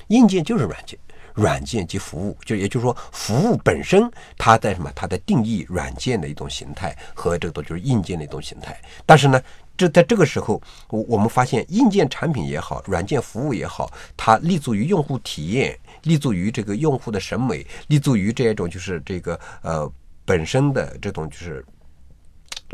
[0.08, 0.98] 硬件就是软件，
[1.34, 4.90] 软件及服务，就也就是说，服务本身它在什么？
[4.94, 8.78] 它在定义软件的一种形态和这个就是硬件的一种形态。
[9.06, 9.40] 但是呢，
[9.76, 19.90] 这在这个时候，我我们发现硬件产品也好，软件服务也好，它立足于用户体验，立足于这个用户的审美，立足于这种就是这个呃
[20.24, 21.64] 本身的这种就是。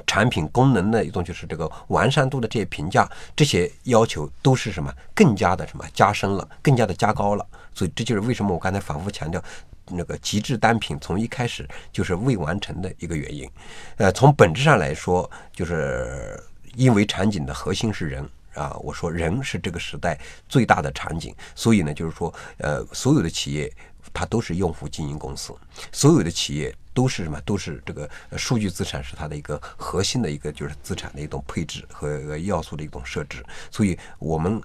[0.07, 7.47] 产品功能的一种就是这个完善度的这些评价，这些要求都是什么更加的什么加深了，更加的加高了。
[7.75, 9.43] 所以这就是为什么我刚才反复强调，
[9.87, 13.49] 那个极致单品从一开始就是未完成的一个原因。
[13.97, 16.43] 呃，从本质上来说，就是
[16.75, 23.73] 因为场景的核心是人啊，我说人是这个时代最大的场景，所以呢，就是说，呃，所有的企业
[24.13, 25.55] 它都是用户经营公司，
[25.93, 26.75] 所有的企业。
[26.99, 27.41] 都是什么？
[27.43, 33.41] 都是这个数据资产是它的一个核心的一个就是资产的一种配置和要素的一种设置。
[33.71, 34.61] 所以我们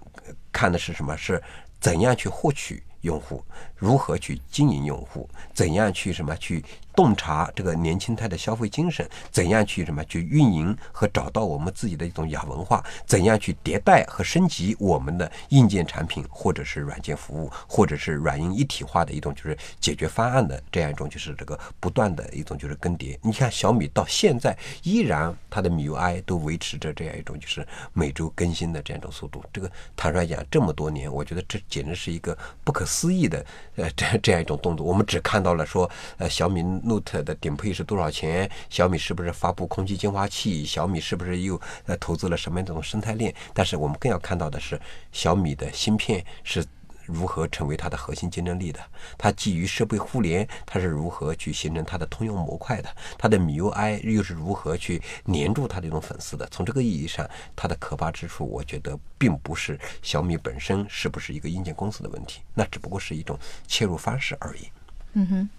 [0.52, 1.16] 看的是什么？
[1.16, 1.40] 是
[1.80, 6.66] 怎样去获取用户，如何去经营用户，怎样去什么去？
[6.96, 12.84] 洞察这个年轻态的消费精神，怎样去什么去运营和找到我们自己的一种亚文化？
[13.06, 23.18] 怎样去迭代和升级我们的硬件产品，或者是软件服务，或者是软硬一体化的一种就是解决方案的这样一种就是这个不断的一种就是更迭。
[23.22, 29.44] 你看小米到现在依然它的 MIUI 都维持着这样一种就是每周更新的这样一种速度。
[29.52, 33.46] 这个坦率讲，这么多年，我觉得这简直是一个不可思议的
[33.78, 34.86] 呃这这样一种动作。
[34.86, 36.64] 我们只看到了说呃小米。
[36.84, 38.50] Note 的顶配是多少钱？
[38.70, 40.66] 小米是不是发布空气净化器？
[40.66, 43.34] 小米是不是又呃投资了什么样的这种生态链？
[43.54, 44.80] 但是我们更要看到的是，
[45.12, 46.66] 小米的芯片是
[47.06, 48.80] 如何成为它的核心竞争力的？
[49.18, 52.90] 它基于设备互联，它是如何去形成它的通用模块的？
[53.18, 56.48] 它的 MIUI 又是如何去黏住它的这种粉丝的？
[56.52, 64.68] 从这个意义上，它的可怕之处，我觉得并不是小米本身是不是一个硬件公司的问题，那只不过是一种切入方式而已。
[65.14, 65.50] 嗯哼。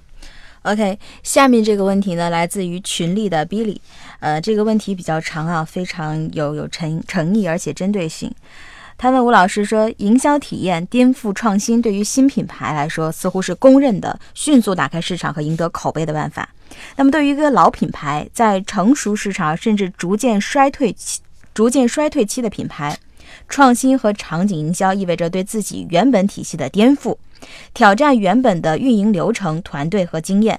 [0.65, 3.77] OK，下面这个问题呢，来自于群里的 Billy，
[4.21, 8.35] 呃，这个问题比较长啊，非常有有诚诚意，而且针对性。
[8.97, 16.49] 他问吴老师说，营销体验颠覆创新，对于新品牌来说，似乎是公认的迅速打开市场和赢得口碑的办法。
[16.97, 21.21] 那么，对于一个老品牌，在成熟市场甚至逐渐衰退期、
[21.53, 22.97] 逐渐衰退期的品牌，
[23.49, 27.17] 创新和场景营销意味着对自己原本体系的颠覆。
[27.75, 30.59] 挑战原本的运营流程、团队和经验，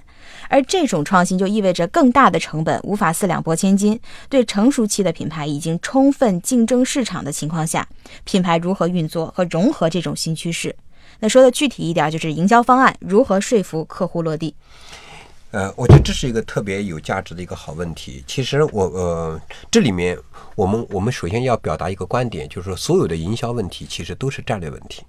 [0.49, 3.99] 而这种创新就意味着更大的成本，无法四两拨千斤。
[4.29, 7.87] 对成熟期的品牌已经充分竞争市场的情况下，
[8.23, 10.75] 品牌如何运作和融合这种新趋势？
[11.21, 14.53] 那说的具体一点，就是营销方案如何说服客户落地。
[15.55, 18.21] 呃，我觉得这是一个特别有价值的一个好问题。
[18.27, 19.41] 其实我呃，
[19.71, 20.19] 这里面
[20.53, 25.03] 我们我们首先要表达一个观点，就是说所有的营销问题其实都是战略问题。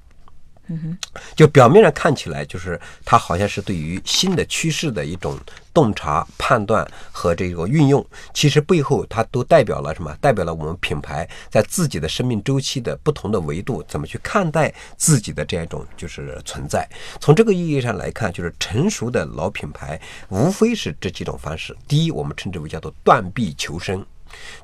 [0.68, 0.98] 嗯哼，
[1.36, 5.38] 就表面上看起来，就是它好像是对于新的趋势的一种
[5.72, 10.12] 洞察、判断和这个运用，其实背后它都代表了什么？
[10.20, 16.88] 代表了我们品牌在自己的生命周期的不同的维度，怎么去看待自己的这样一种就是存在。
[17.20, 20.00] 从这个意义上来看，就是成熟的老品牌
[20.30, 21.76] 无非是这几种方式。
[21.86, 24.04] 第一，我们称之为叫做断臂求生。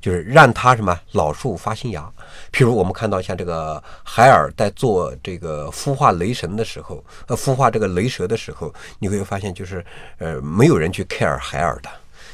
[0.00, 2.10] 就是让它什么老树发新芽，
[2.52, 9.84] 譬如我们看到像这个海尔在做这个孵化雷神的时候，呃，孵化这个雷蛇的时候，你会发现就是
[10.18, 11.88] 呃，没有人去 care 海尔的。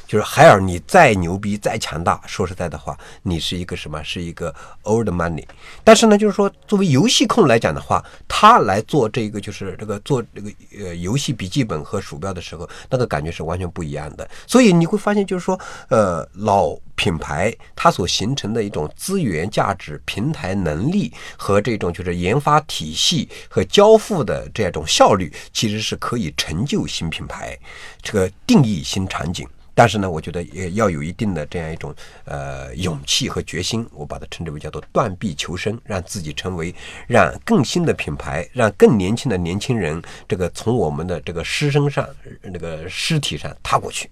[0.09, 4.03] 就是海尔，你再牛逼、再强大，说实在的话，你是一个什么？
[4.03, 5.45] 是一个 old money。
[5.83, 14.27] 但是呢，就是说，作为游戏控来讲的话，他来做这个，就是这个做这个呃游戏笔记本和鼠标的时候，那个感觉是完全不一样的。
[14.47, 27.55] 所以你会发现，就是说，呃，老品牌它所形成的一种资源价值、平台能力和这种就是研发体系和交付的这种效率，其实是可以成就新品牌，
[28.01, 29.47] 这个定义新场景。
[29.73, 31.93] 但是呢，我觉得也要有一定的这样一种
[32.25, 36.73] 呃勇气和决心，我把它称之为叫做断臂求生，让自己成为
[37.07, 42.07] 让更新的品牌，让更年轻的年轻人这个从我们的这个尸身上
[42.41, 44.09] 那个尸体上踏过去。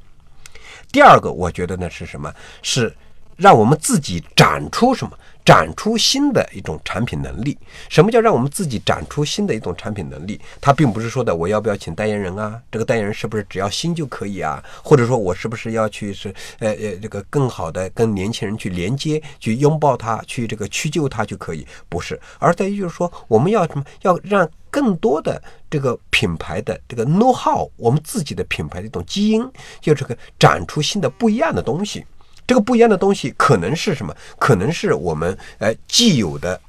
[0.91, 2.33] 第二个，我觉得呢是什么？
[2.61, 2.95] 是
[3.37, 5.17] 让我们自己展出什么？
[5.45, 10.37] 展出新的一种产品能力，什么叫让我们自己展出新的一种产品能力？
[10.59, 14.61] 它并不是说的我要不要请代言人啊，这个代言人是不是只要新就可以啊？
[14.83, 21.65] 或者说我是不是要去是呃呃这个更好的跟年轻人去连接，去拥抱他，去这个屈就他就可以？
[21.87, 23.85] 不是，而在于就是说我们要什么？
[24.01, 32.05] 要让更多的这个品牌的这个 know how，我们自己的品牌的一种基因，就这个展出新的不一样的东西。
[32.47, 34.15] 这个不一样的东西可能是什么？
[34.39, 36.59] 可能是我们呃既有的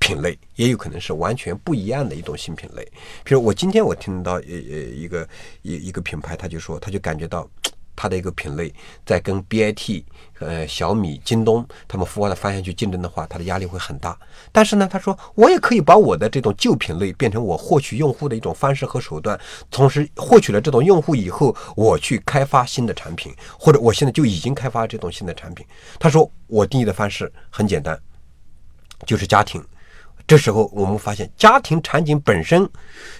[0.00, 2.82] 品类，也有可能是完全不一样的一种新品类。
[3.22, 5.28] 比如我今天我听到呃呃一个
[5.62, 7.48] 一一个品牌，他就说，他就感觉到。
[7.94, 8.72] 它的一个品类
[9.04, 10.04] 在跟 BAT、
[10.38, 14.18] 呃小米、京东他们孵化的方向去竞争的话，它的压力会很大。
[14.50, 19.38] 但是呢，他说我也可以把我的这种旧品类变成我获取用户的一种方式和手段，
[19.70, 25.64] 同时获取了这种用户以后，我去开发新的产品，或者我现在就已经开发这种新的产品。
[25.98, 27.98] 他说我定义的方式很简单，
[29.06, 29.62] 就是家庭。
[30.26, 32.68] 这时候我们发现，家庭场景本身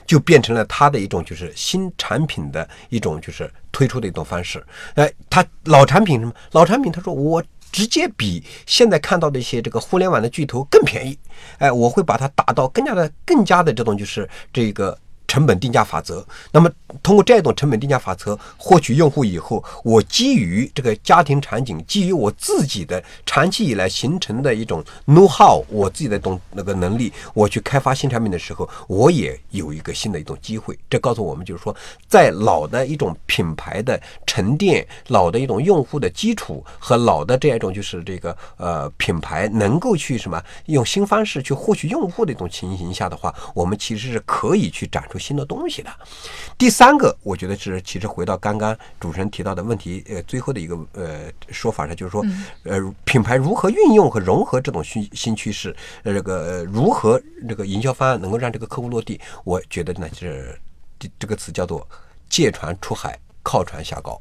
[0.07, 4.65] 就变成了它的一种就是新产品的一种就是推出的一种方式。
[4.95, 6.33] 哎，它老产品什么？
[6.53, 11.19] 老产品，他说我直接比现在看到的一些这个互联网的巨头更便宜。
[11.59, 14.99] 哎，我会把它打到更加的、更加的这种就是这个。
[15.33, 16.71] 成本定价法则，那么
[17.03, 30.79] 通过这种成本定价法则获取用户以后，我基于这个家庭场景，基于我自己的长期以来形成的一种 know how，我自己的懂那个能力，我去开发新产品的时候，我也有一个新的一种机会。
[30.91, 31.75] 这告诉我们，就是说，
[32.07, 45.22] 在老的一种品牌的沉淀、老的一种用户的基础和老的这样一种就是这个呃品牌能够去什么用新方式去获取用户的一种情形下的话，我们其实是可以去展出。
[45.23, 45.91] 新的东西的，
[46.59, 52.25] 第三个，我觉得是其实回到刚刚主持人提到的问题，呃，最后的一个呃说法呢，就是说，
[52.65, 59.21] 呃，品牌如何运用和融合这种新新趋势，呃，这个如何这个营销方案能够让这个客户落地？
[59.45, 60.59] 我觉得呢，是
[61.19, 61.87] 这个词叫做
[62.29, 64.21] 借船出海，靠船下高。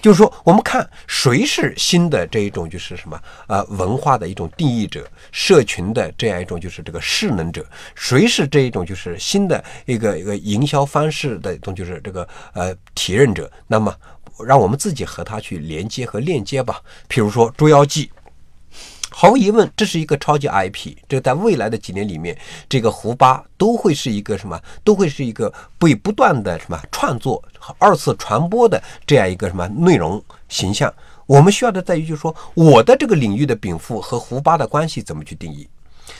[0.00, 13.94] 就是说，我们看谁是新的这一种，就是什么呃文化的一种定义者，社群的这样一种就是这个势能者，谁是这一种就是新的一个一个营销方式的一种就是这个呃体认者，那么
[14.46, 16.80] 让我们自己和他去连接和链接吧。
[17.08, 18.06] 譬如说《捉妖记》。
[19.10, 20.96] 毫无疑问，这是一个超级 IP。
[21.08, 22.36] 这在未来的几年里面，
[22.68, 24.58] 这个胡巴都会是一个什么？
[24.84, 30.92] 都会是一个被不断的什么创作和二次传播的这样一个什么内容形象。
[31.26, 35.68] 我们需要的在于，就是说，我的这个领域的禀赋和胡巴的关系怎么去定义？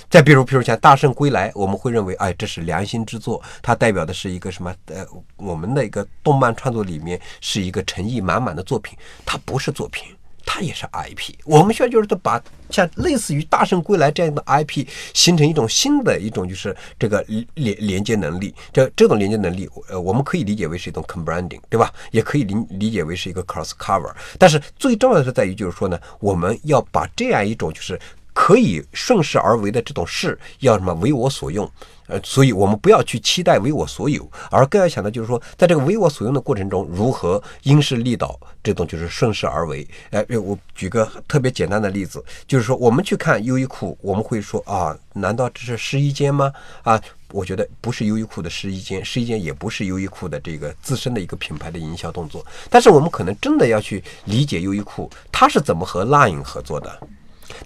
[0.09, 4.73] 再比如，比如像《大圣归来》，我们会认为，哎，这是良心之作，它代表的是一个什么？
[4.87, 5.05] 呃，
[5.37, 10.05] 我们的一个动漫创作里面是一个诚意满满的作品，它不是作品。
[10.45, 17.25] 它也是 IP，我们需要就是把像类似于《大圣归来》这样的 IP 形成一种新的一种就是这个
[17.55, 18.55] 连连接能力。
[18.73, 21.93] 这这种连接能力，呃，我们可以理解为是一种 combranding，对吧？
[22.11, 24.13] 也可以理理解为是一个 cross cover。
[24.39, 27.99] 但是最重要的是在于就是说呢，我们要把这样一种就是
[28.41, 31.71] 可以顺势而为的这种事，要什么为我所用。
[32.07, 39.87] 呃，所以我们不要去期待为我所有，而更要想的就是说，在这个为我所用的过程中，如何因势利导，这种就是顺势而为。
[40.11, 46.51] 哎，我举个特别简单的例子，就是说，我们去看优衣库，我们会说啊，难道这是试衣间吗？
[46.83, 46.99] 啊，
[47.31, 52.45] 我觉得不是优衣库的试衣间，试衣间也不是优衣库的这个自身的一个品牌的营销动作。
[52.71, 57.01] 但是我们可能真的要去理解优衣库，它是怎么和 LINE 合作的，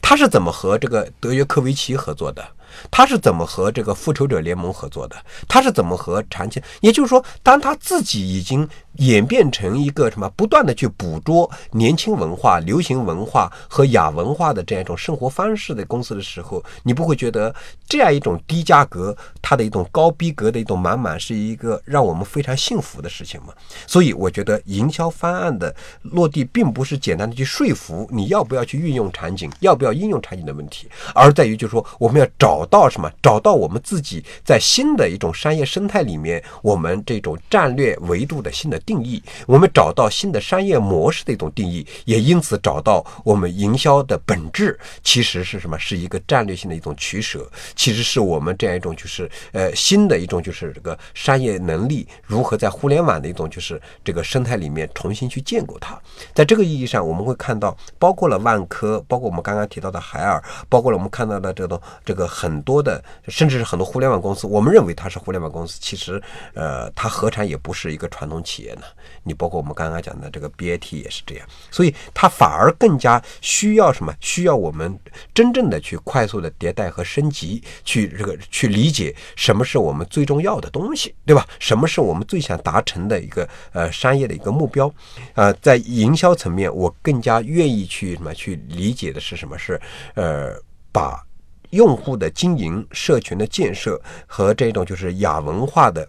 [0.03, 2.45] 他是怎么和这个德约科维奇合作的。
[2.91, 5.17] 他是怎么和这个复仇者联盟合作的？
[5.47, 6.61] 他是怎么和长期？
[6.81, 17.55] 也就是说，当他自己已经演变成一个什么，不断的去捕捉年轻文化、流行文化和亚文化的这样一种生活方式的公司的时候，你不会觉得
[17.87, 23.53] 这样一种低价格，它的一种高逼格的一种满满，是一个让我们非常幸福的事情吗？
[23.87, 32.55] 所以，我觉得营销方案的落地，并不是简单的去说服你要不要去运用场景，要不要应用场景的问题，而在于就是说，我们要找。
[32.55, 33.11] 找到什么？
[33.21, 39.23] 找到我们自己在新的一种商业生态里面，我们这种战略维度的新的定义。
[39.47, 45.79] 我们找到新的商业模式的一种定义，也因此找到我们营销的本质其实是什么？
[45.79, 47.49] 是一个战略性的一种取舍。
[47.77, 55.97] 其实是我们这样一种就是呃新的一种就是这个商业能力如何在互联网的一种就是这个生态里面重新去建构它。
[56.35, 62.65] 在这个意义上，我们会看到，包括了万科，包括我们刚刚提到的海尔，包括了我们看到的这种这个很。
[62.65, 66.19] 多的，甚至是很多互联网公司，我们认为它是互联网公司，其实，
[66.55, 68.74] 呃，它何尝也不是一个传统企业
[69.23, 74.15] 你包括我们刚刚讲的这个 BAT 也是这样，所以它反而更加需要什么？
[74.21, 74.99] 需要我们
[75.33, 81.47] 真正的去快速的迭代和升级，去这个去理解什么是我们最重要的东西，对吧？
[81.59, 84.93] 什么是我们最想达成的一个呃商业的一个目标？
[85.35, 88.35] 呃，在营销层面，我更加愿意去什么？
[88.35, 89.59] 去理解的是什么？
[89.59, 89.81] 是
[90.15, 90.55] 呃
[90.93, 91.25] 把。
[91.71, 96.09] 用户的经营、社群的建设和这种就是亚文化的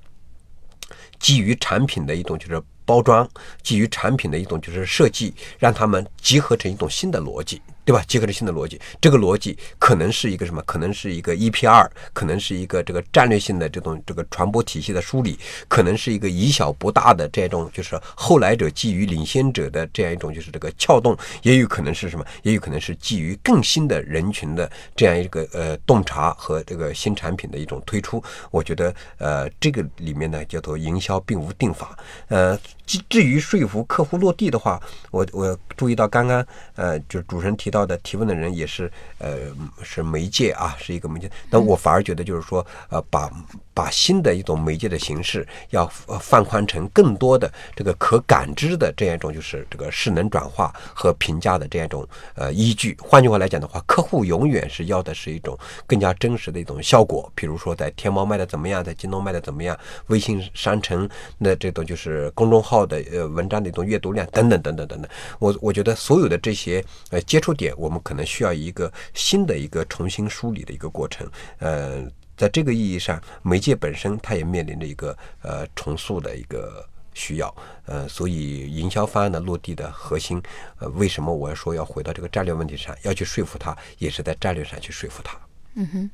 [1.19, 3.27] 基于产品的一种就是包装，
[3.63, 7.61] 基于产品的一种就是设计，让他们集合成一种新的逻辑。
[7.85, 8.03] 对吧？
[8.07, 10.59] 结合着新的逻辑，这个逻辑可能是一个什么？
[10.63, 22.25] 可能是一个 EPR，可能是一个这个战略性的这种这个传播体系的梳理，可能是一个以小博大的这种就是后来者基于领先者的这样一种就是这个撬动，也有可能是什么？
[22.41, 28.23] 也有可能是基于更新的人群的这样一个呃洞察和这个新产品的一种推出。
[28.49, 31.95] 我觉得呃这个里面呢叫做营销并无定法。
[32.29, 32.57] 呃，
[32.87, 34.81] 至至于说服客户落地的话，
[35.11, 37.74] 我我注意到刚刚呃就是主持人提。
[37.75, 39.37] 到的提问的人也是呃
[39.83, 41.29] 是媒介啊，是一个媒介。
[41.49, 43.29] 那我反而觉得就是说呃把
[43.73, 45.85] 把新的一种媒介的形式要
[46.21, 52.95] 放宽成更多的这个可感知的这样一种就是这个势能转化和评价的这样一种呃依据。
[53.01, 57.29] 换句话来讲的话，客户永远是要的是一种更加真实的一种效果。
[57.35, 65.11] 比如说在天猫卖的怎么样，在京东卖的怎么样，微信商城那这种就是公众号的呃文章的一种阅读量等等等等等等。
[65.39, 67.64] 我我觉得所有的这些呃接触点。
[67.75, 71.27] 我们可能需要一个新的一个重新梳理的一个过程，
[71.59, 72.03] 呃，
[72.37, 77.55] 在这个意义上，媒介本身它也面临着一个呃重塑的一个需要，
[77.85, 80.41] 呃，所以营销方案的落地的核心，
[80.79, 85.37] 呃，为什么我要说要回到这个战略问题上，要去说服他，也是在战略上去说服他。
[85.77, 86.09] 嗯哼，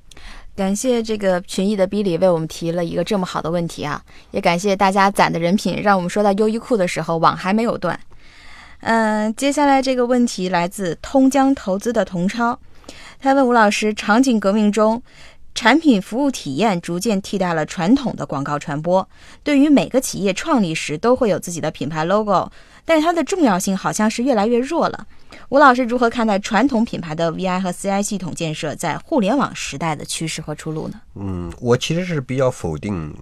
[0.55, 7.99] 感谢这个群艺的 Billy 为我们提了一个这么好的问题啊，也感谢大家攒的人品，让我们说到优衣库的时候网还没有断。
[8.81, 12.59] 嗯，接下来这个问题来自通江投资的童超，
[13.19, 15.01] 他问吴老师：场景革命中，
[15.53, 19.07] 产品服务体验逐渐替代了传统的广告传播，
[19.43, 22.49] 对于每个企业创立时都会有自己的品牌 logo，
[22.83, 25.05] 但是它的重要性好像是越来越弱了。
[25.49, 31.01] 吴老师如何看待传统品牌的 VI 和 CI 系统建设在互联网时代的趋势和出路呢？
[31.15, 33.13] 嗯，我其实是比较否定。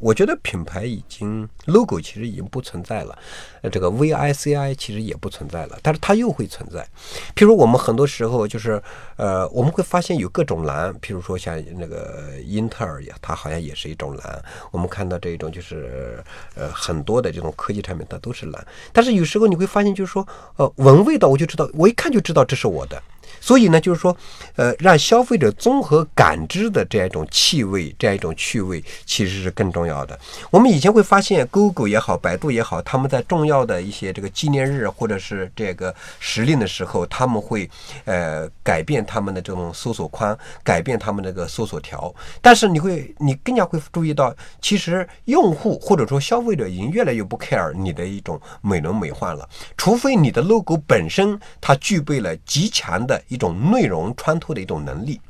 [0.00, 3.18] 我觉得品牌已经 logo 其实已经不存在了，
[3.62, 6.86] 呃，这个 VICI 其实也不存在了，但是它又会存在。
[7.34, 8.82] 譬如我们很多时候就是，
[9.16, 14.44] 呃，我们会发现有各种蓝，譬如说像那个英特尔呀，它好像也是一种蓝。
[14.70, 16.22] 我们看到这种就是，
[16.54, 18.66] 呃，很多的这种科技产品它都是蓝。
[18.92, 20.26] 但是有时候你会发现，就是说，
[20.56, 23.02] 呃，闻味道我就知道，我一看就知道这是我的。
[23.40, 24.16] 所以呢，就是说，
[24.56, 30.18] 呃，让消费者综合感知的这样一种气味，这样一种趣味，其实是更重要的。
[30.50, 37.68] 我们以前会发现，Google 也好，百度也好，他们在重要的一些这个纪念日或者是这个时令的时候，他们会
[38.04, 42.14] 呃改变他们的这种搜索框，改变他们这个搜索条。
[42.40, 53.15] 但是你会，你更加会注意到，其实用户或者说消费者已经越来越不 care 你的一种美轮美奂了，除非你的 logo 本身它具备了极强的。
[53.28, 55.20] 一种内容穿透的一种能力。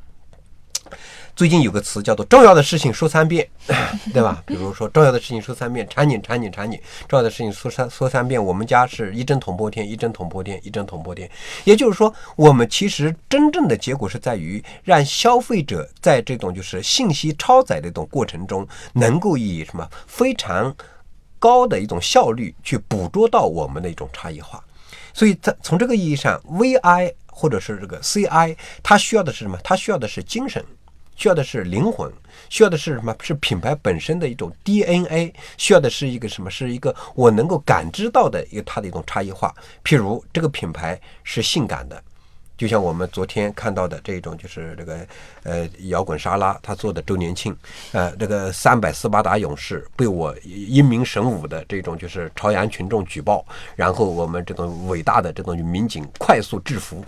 [1.34, 3.46] 最近有个词叫做“重要的事情说三遍”，
[4.14, 4.42] 对吧？
[4.46, 8.42] 比如说“重要的事情说三遍”，场景场景场景，重要的事情说三说三遍。
[8.42, 11.30] 我们家是一针捅破天，一针捅破天，一针捅破天。
[11.64, 20.74] 也就是说，我们其实真正的结果是在于让消费者在这种就是信息超载的这种过程中，能够以什么非常
[21.38, 24.64] 高的一种效率去捕捉到我们的一种差异化。
[25.12, 27.12] 所以在从这个意义上，VI。
[27.38, 29.58] 或者是这个 CI，它需要的是什么？
[29.62, 30.64] 它需要的是精神，
[31.16, 32.10] 需要的是灵魂，
[32.48, 33.14] 需要的是什么？
[33.20, 36.50] 是品牌本身的一种 DNA，需要的是一个什么？
[36.50, 39.54] 是一个我能够感知到的一个它的一种差异化。
[39.84, 42.02] 譬如这个品牌是性感的。
[42.56, 45.06] 就像我们昨天看到的这种，就是这个
[45.42, 47.56] 呃摇滚沙拉他做的周年庆，
[47.92, 53.44] 呃这个三百斯巴达勇士被我英明神武的这种就是朝阳群众举报，
[53.74, 57.04] 然后我们这种伟大的这种民警快速制服。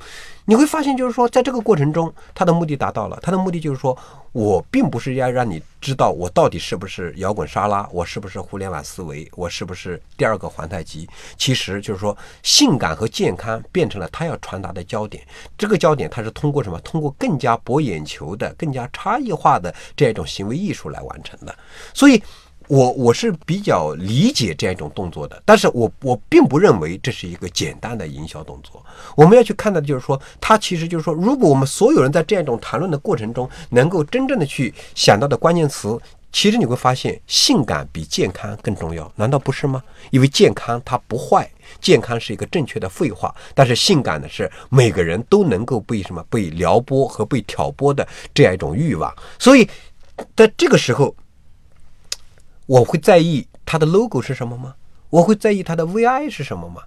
[0.48, 3.18] 你会发现，就是说，在这个过程中，他的目的达到了。
[3.20, 3.94] 他的目的就是说，
[4.32, 11.06] 我并不是要让你知道我到底是不是摇滚沙拉，我是不是互联网思维，我是不是第二个皇太极。
[11.36, 15.22] 其实就是说，性感和健康变成了他要传达的焦点。
[15.58, 16.80] 这个焦点，他是通过什么？
[16.80, 21.54] 通过更加博眼球的、更加差异化的这样一种行为艺术来完成的。
[21.92, 22.22] 所以。
[22.68, 28.84] 我我是比较理解这样一种动作的，但是我我并不认为这是一个简单的营销动作。
[29.16, 35.98] 我们要去看到的就是说，它其实就是说，如果我们所有人在这样一种谈论的过程中，能够真正的去想到的关键词，
[36.30, 39.82] 其实你会发现，性感比健康更重要，难道不是吗？
[40.10, 41.50] 因为健康它不坏，
[41.80, 49.66] 健康是一个正确的废话，但是性感的，是每个人都能够被什么被撩拨和被挑拨的这样一种欲望，所以
[50.36, 51.16] 在这个时候。
[52.68, 54.74] 我会在意它的 logo 是什么吗？
[55.08, 56.82] 我会在意它的 VI 是什么吗？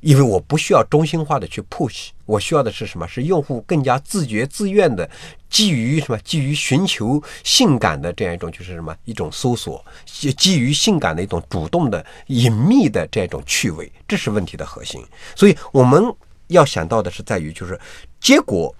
[0.00, 3.06] 因为我不需要中心化的去 push，我需要的是什么？
[3.06, 5.08] 是用户更加自觉自愿的，
[5.50, 6.18] 基于什么？
[6.20, 8.96] 基于寻求性感的这样一种就是什么？
[9.04, 15.04] 一种搜索，基于性感的一种主动的隐秘的这种趣味，这是问题的核心。
[15.36, 16.02] 所以我们。
[16.48, 17.80] 要想到的是在于就是
[18.20, 18.74] 结果，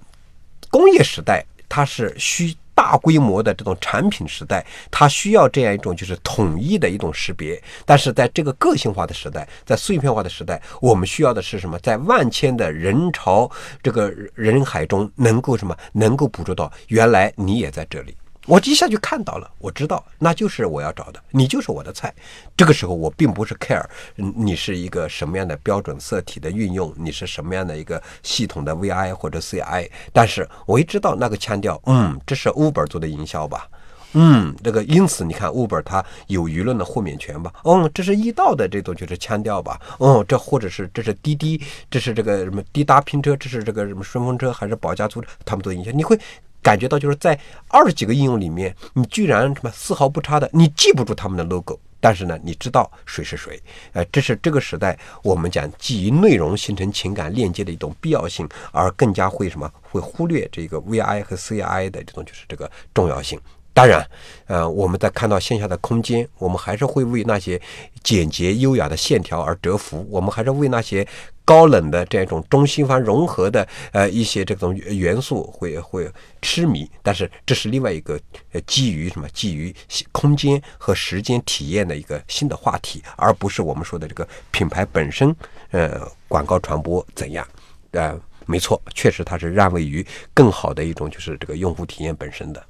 [0.68, 2.54] 工业时代它是需。
[2.74, 7.62] 大规模的这种产品时代，它需要这样一种就是统一的一种识别。
[7.84, 11.78] 但是在这个个性化的时代，在碎片化的时代，我们需要的是什么？
[11.80, 13.50] 在万千的人潮
[13.82, 15.76] 这个人海中，能够什么？
[15.92, 18.16] 能够捕捉到原来你也在这里。
[18.46, 22.12] 我一下就看到了，我知道那就是我要找的，你就是我的菜。
[22.56, 23.84] 这个时候我并不是 care，
[24.16, 33.68] 你是一个什么样的标准色体的运用，你是什么样的一个系统的 VI 或者 CI，但是我一知道那个腔调，嗯，这是 Uber 做的营销吧，
[34.14, 46.18] 嗯，这个因此你看 Uber 它有舆论的豁免权吧，嗯，这是易到的这种就是腔调吧，嗯，这或者是这是滴滴，这是这个什么滴答拼车，这是这个什么顺风车还是保驾租，他们做营销，你会。
[46.62, 47.38] 感觉到就是在
[47.68, 53.60] 二十几个应用里面，你居然什么丝毫不差的，你记不住他们的 logo，但是呢，你知道谁是谁。
[53.92, 63.40] 呃，这是这个时代我们讲基于内容形成情感链接的一种必要性，而更加会什么会忽略这个 VI 和 CI 的这种就是这个重要性。
[63.74, 64.06] 当然，
[64.46, 67.60] 呃，我们在看到线下的空间，我们还是会为那些
[68.02, 71.06] 简洁优雅的线条而折服，我们还是为那些。
[71.44, 76.08] 高冷的这样一种中西方融合的呃一些这种元素会会
[76.40, 78.18] 痴迷，但是这是另外一个
[78.52, 79.74] 呃基于什么基于
[80.12, 85.34] 空间和时间体验的一个新的话题，而不是我们说的这个品牌本身
[85.72, 87.44] 呃广告传播怎样？
[87.90, 88.16] 呃，
[88.46, 92.64] 没错，确实它是让位于更好的一种就是这个用户体验本身的。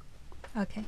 [0.55, 0.83] OK。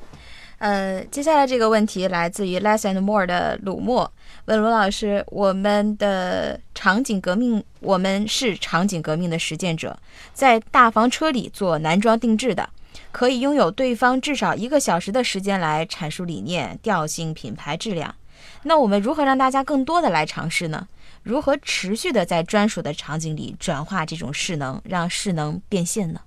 [0.57, 4.09] 呃，接下来这个问题来自于 Less and More 的鲁默，
[4.45, 9.99] 问罗老师：我们的场景革命，我们是场景革命的实践者，
[10.33, 12.69] 在大房车里做男装定制的，
[13.11, 18.15] 可以拥有对方至少一个小时的时间来阐述理念、调性、品牌、质量。
[18.63, 20.87] 那我们如何让大家更多的来尝试呢？
[21.23, 26.21] 如何持续的在专属的场景里转化这种势能，让势能变现呢？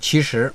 [0.00, 0.54] 其实。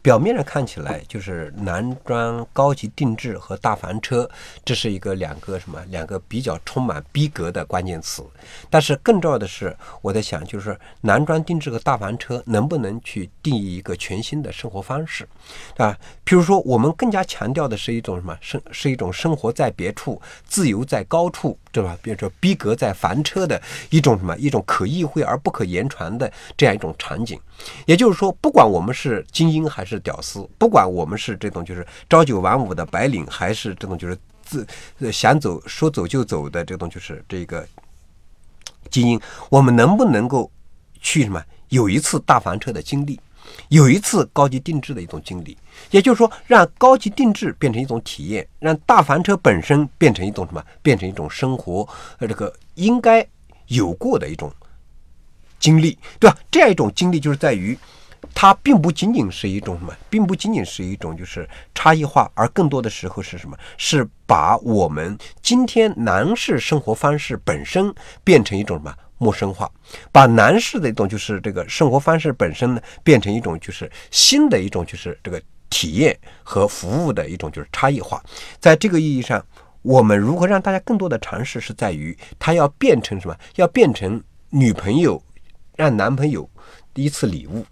[0.00, 4.28] 表面上看起来就是男装高级定制和大房车，
[4.64, 8.24] 这是一个两个什么两个比较充满逼格的关键词。
[8.70, 15.28] 但是更重要的是，我在想，就是男装定制和大房车能不能去定义一个全新的生活方式，
[15.76, 15.96] 啊？
[16.24, 21.96] 譬如说，我们更加强调的是一种什么生，是一种生活在别处，自由在高处，对吧？
[22.02, 27.38] 比如说逼格在房车的一种什么一种可意会而不可言传的这样一种场景。
[27.86, 34.66] 也就是说，不管我们是精英还是是屌丝，不管我们是这种就是朝九晚五的白领，还是这种就是自
[35.10, 37.66] 想走说走就走的这种就是这个
[38.90, 39.20] 精英，
[39.50, 40.50] 我们能不能够
[41.00, 43.18] 去什么有一次大房车的经历，
[43.68, 45.56] 有一次高级定制的一种经历？
[45.90, 50.64] 也就是说，让高级定制变成一种体验，让大房车本身变成一种什么？
[50.82, 53.26] 变成一种生活呃这个应该
[53.66, 54.52] 有过的一种
[55.58, 56.36] 经历，对吧？
[56.50, 57.78] 这样一种经历就是在于。
[58.40, 63.58] 它并不仅仅是一种什么，并不仅仅是一种就是差异化，而更多的时候是什么？
[63.76, 69.68] 是把我们今天男士生活方式本身变成一种什么陌生化，
[70.12, 78.22] 把男士的一种就是这个生活方式本身呢变成一种就是新的一种就是这个体验和服务的一种就是差异化。
[78.60, 79.44] 在这个意义上，
[79.82, 83.36] 我们如何让大家更多的尝试，是在于它要变成什么？
[83.56, 85.20] 要变成女朋友
[85.74, 86.48] 让男朋友
[86.94, 87.66] 的一次礼物。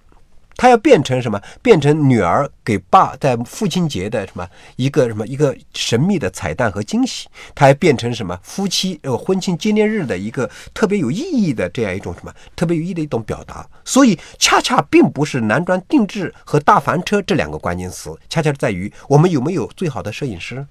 [0.56, 1.40] 他要变成什么？
[1.62, 7.28] 变成女儿给爸在父亲节的什么一个什么一个神秘的彩蛋和惊喜？
[7.54, 13.66] 他还变成什么夫妻呃婚庆纪念日的一个特别有意义的这样一种什么特别有意义的一种表达？
[13.84, 20.66] 所以恰恰并不是男装定制和大房车这两个关键词，恰恰在于我们有没有最好的摄影师，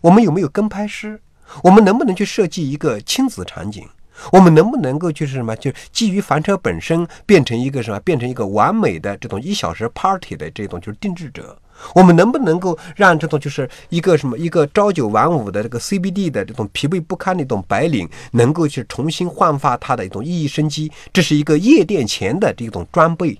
[0.00, 1.20] 我们有没有跟拍师，
[1.62, 3.88] 我们能不能去设计一个亲子场景？
[4.30, 11.56] 我们能不能够就是什么，就基于房车本身变成一个什么，变成一个完美的这种一小时 party 的这种就是定制者？
[11.94, 20.92] 我们能不能够让这种就是一个什么一个朝九晚五的这个 CBD 的这种疲惫不堪的一种白领，能够去重新焕发他的一种熠熠生机？
[21.12, 23.36] 这是一个夜店前的这种装备，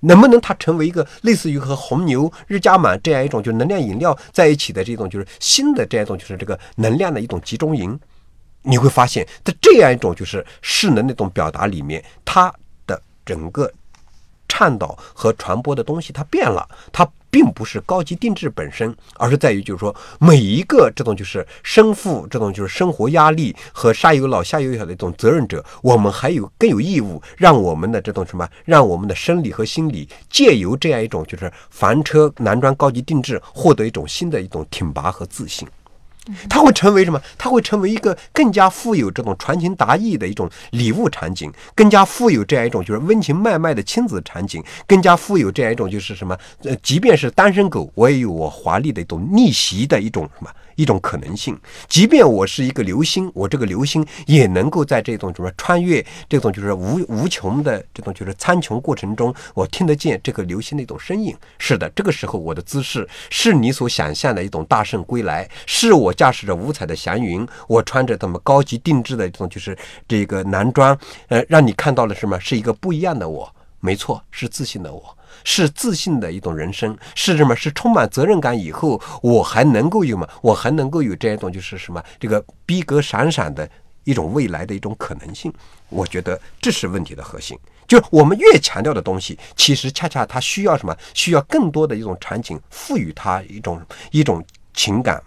[0.00, 7.96] 能不能它成为一个类似于和红牛、日加满这样一种就能量饮料在一起的这种就是新的这样一种就是这个能量的一种集中营？
[8.66, 12.52] 你会发现在这样一种就是势能那种表达里面，它
[12.86, 13.70] 的整个
[14.48, 35.66] 倡导和传播的东西它变了，它并不是高级定制本身，而是在于就是说每一个这种就是身负这种就是生活压力和上有老下有小的一种责任者，我们还有更有义务让我们的这种什么，让我们的生理和心理借由这样一种就是房车男装高级定制获得一种新的一种挺拔和自信。
[36.48, 37.20] 它会成为什么？
[37.36, 46.36] 它会成为一个更加富有这种传情达意的一种礼物场景，更加富有这样一种就是温情脉脉的亲子场景，更加富有这样一种就是什么？
[46.62, 50.50] 呃，即便是单身狗，我也有我华丽的一种逆袭的一种什么？
[50.76, 51.58] 一种可能性，
[51.88, 61.34] 即便我是一个流星，我这个流星也能够在这种什么穿越这种就是无无穷的这种就是苍穹过程中，我听得见这个流星的一种声音。
[61.58, 69.76] 是的，这个时候我的姿势是你所想象的一种大圣归来，是我驾驶着五彩的祥云，我穿着这么高级定制的这种就是
[70.08, 70.98] 这个男装，
[71.28, 72.38] 呃，让你看到了什么？
[72.40, 73.54] 是一个不一样的我。
[73.80, 75.16] 没错，是自信的我。
[75.42, 77.56] 是自信的一种人生，是什么？
[77.56, 80.28] 是充满责任感以后，我还能够有吗？
[80.42, 82.02] 我还能够有这样一种就是什么？
[82.20, 83.68] 这个逼格闪闪的
[84.04, 85.52] 一种未来的一种可能性。
[85.88, 87.58] 我觉得这是问题的核心。
[87.86, 90.96] 就是我们越强调的东西，其实恰恰它需要什么？
[91.12, 95.22] 需要更多的一种场景，赋予它一种一种情感。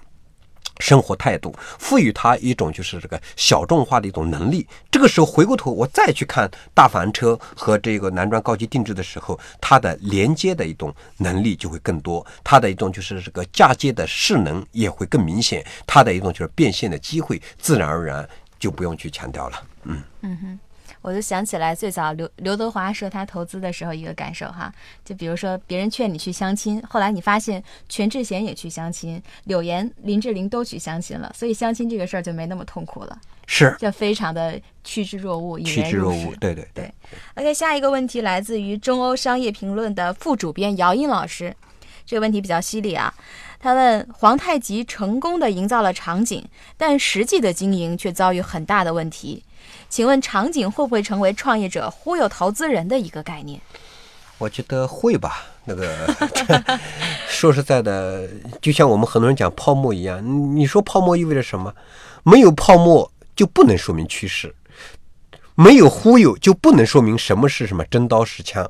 [0.79, 4.67] 生活态度赋予他一种就是这个小众化的一种能力。
[4.91, 18.27] 这个时候回过头，我再去看大房车和这个男装高级定制的时候，它的连接的一种能力就会更多，它的一种就是这个嫁接的势能也会更明显，它的一种就是变现的机会自然而然
[18.59, 19.63] 就不用去强调了。
[19.83, 20.59] 嗯嗯哼。
[21.07, 24.69] 我就想起来最早刘刘德华说他投资的时候一个感受哈，
[25.05, 36.93] 就比如说别人劝你去相亲，后来你发现全智贤也去相亲，柳岩、林志玲都去相亲了，所以相亲这个事儿就没那么痛苦了，是，就非常的趋之若鹜，趋之若鹜，对对对。
[37.35, 41.55] OK，下一个问题来自于中欧商业评论的副主编姚英老师，
[42.05, 43.13] 这个问题比较犀利啊，
[43.61, 46.45] 他问皇太极成功的营造了场景，
[46.75, 49.45] 但实际的经营却遭遇很大的问题。
[49.89, 53.59] 请问场景会不会成为创业者忽悠投资人的一个概念？
[54.37, 55.45] 我觉得会吧。
[55.65, 56.07] 那个
[57.27, 58.29] 说实在的，
[58.61, 60.23] 就像我们很多人讲泡沫一样，
[60.55, 61.73] 你说泡沫意味着什么？
[62.23, 64.55] 没有泡沫就不能说明趋势，
[65.55, 68.69] 没有忽悠就不能说明什么是什么真刀实枪。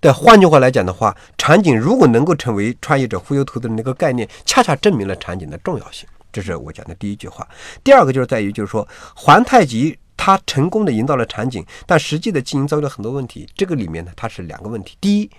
[0.00, 6.06] 但换句话来讲的话，场景如果能够成为创业者忽悠投资人的一个概念，恰恰证明了场景的重要性。
[6.32, 7.48] 这是我讲的第一句话。
[7.82, 9.96] 第二个就是在于，就是说皇太极。
[10.16, 13.48] 他成功的营造了场景，但实际的经营遭遇了很多问题。
[13.56, 15.30] 这个里面呢，它是两个问题：第一，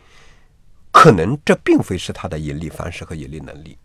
[0.92, 3.78] 可能这并非是他的盈利方式和盈利能力，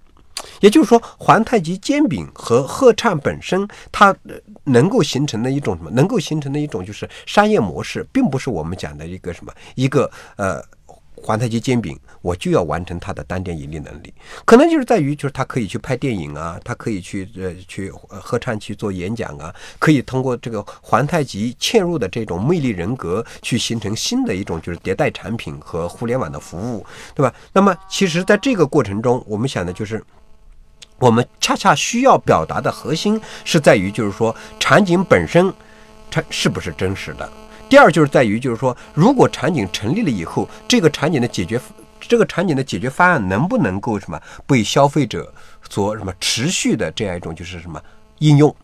[0.60, 4.14] 也就是说，皇太极煎饼和鹤畅本身，它
[4.64, 5.90] 能够形成的一种什么？
[5.90, 10.62] 能够形成的一种就是商业模式，并不是我们讲的一个什么一个呃。
[11.22, 14.12] 皇太极煎饼，我就要完成它的单点盈利能力，
[14.44, 27.32] 可能就是在于，就是他可以去拍电影啊，他可以去呃去合唱去做演讲啊，可以通过这个皇太极嵌入的这种魅力人格，去形成新的一种就是迭代产品和互联网的服务，对吧？
[27.52, 30.02] 那么其实在这个过程中，我们想的就是，
[30.98, 35.52] 我们恰恰需要表达的核心是在于，就是说场景本身
[36.10, 37.30] 它是不是真实的。
[37.70, 41.60] 第二就是在于，就是说，如果场景成立了以后，这个场景的解决，
[42.00, 45.32] 这个场景的解决方案能不能够什么被消费者
[45.70, 47.80] 所什么持续的这样一种就是什么
[48.18, 48.54] 应用？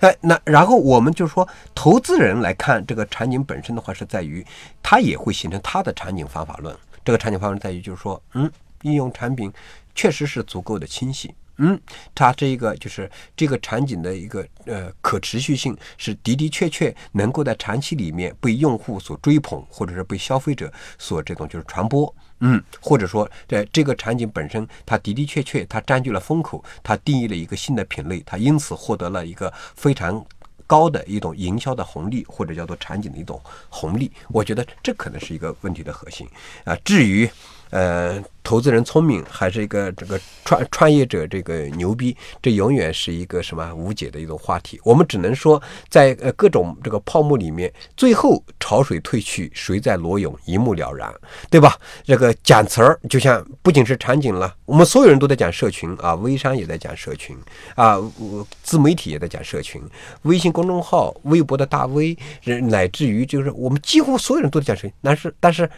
[0.00, 4.42] 哎，那然后我们就是说，投资人来看这个场景本身的话，是在于
[4.82, 6.74] 它也会形成它的场景方法论。
[7.04, 8.50] 这个场景方法论在于，就是说，嗯，
[8.80, 9.52] 应用产品
[9.94, 11.34] 确实是足够的清晰。
[11.58, 11.80] 嗯，
[12.14, 22.12] 它这个就是这个场景的一个呃可持续性是的的确确能够在长期里面被用户所追捧，或者是被消费者所这种就是传播。
[22.40, 30.26] 嗯，或者说在这个场景本身，它的的确确它占据了风口，它定义了一个新的品类，它因此获得了一个非常
[30.66, 34.10] 高的一种营销的红利，或者叫做场景的一种红利。
[34.28, 36.28] 我觉得这可能是一个问题的核心
[36.64, 36.76] 啊。
[36.84, 37.30] 至于。
[37.74, 44.80] 呃，投资人聪明还是一个这个创创业者这个牛逼，这永远是一个什么无解的一种话题。
[44.84, 51.12] 我们只能说，在呃各种这个泡沫里面，最后潮水退去，谁在裸泳，一目了然，
[51.50, 51.76] 对吧？
[52.04, 57.36] 这个讲词儿，就像不仅是场景了，我们所有人都在讲社群啊，微商也在讲社群
[57.74, 57.98] 啊，
[58.62, 59.82] 自媒体也在讲社群，
[60.22, 65.68] 微信公众号、微博的大 V，乃至于就是我们几乎所有人都在讲社群，但是但是。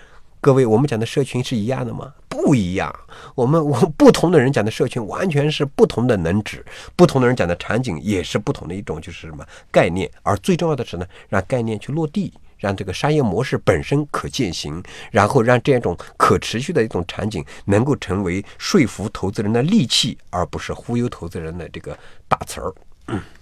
[0.46, 2.14] 各位，我们讲的社群是一样的吗？
[2.28, 2.94] 不一样。
[3.34, 10.08] 我们我不同的人讲的社群完全是不同的能指，不同的人讲的场景也是不同的一种，就是什么概念。
[10.22, 14.80] 而最重要的是呢，让概念去落地，让这个商业模式本身可践行，
[15.10, 22.72] 然后让这样一种可持续的一种场景能够成为说服投资人的利器，而不是忽悠投资人的这个大词儿。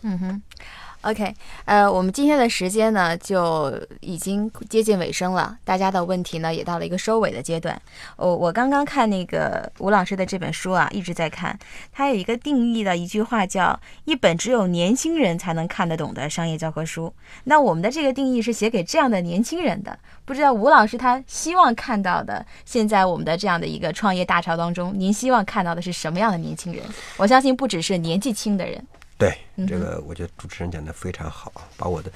[0.00, 0.42] 嗯哼。
[1.04, 1.34] OK，
[1.66, 7.78] 呃，我们今天的时间呢就已经接近尾声了，大家的问题呢也到了一个收尾的阶段。
[8.16, 11.58] 我我刚刚看那个吴老师的这本书啊，一直在看，
[11.92, 17.12] 他有一个定义的一句话叫“一本只有年轻人才能看得懂的商业教科书”。
[17.44, 26.82] 那我们的这个定义是写给这样的年轻人的，不知道吴老师他希望看到的，现在我们的这样的一个创业大潮当中，您希望看到的是什么样的年轻人？
[27.18, 28.82] 我相信不只是年纪轻的人。
[29.16, 29.32] 对，
[29.68, 32.10] 这个我觉得主持人讲的非常好，把我的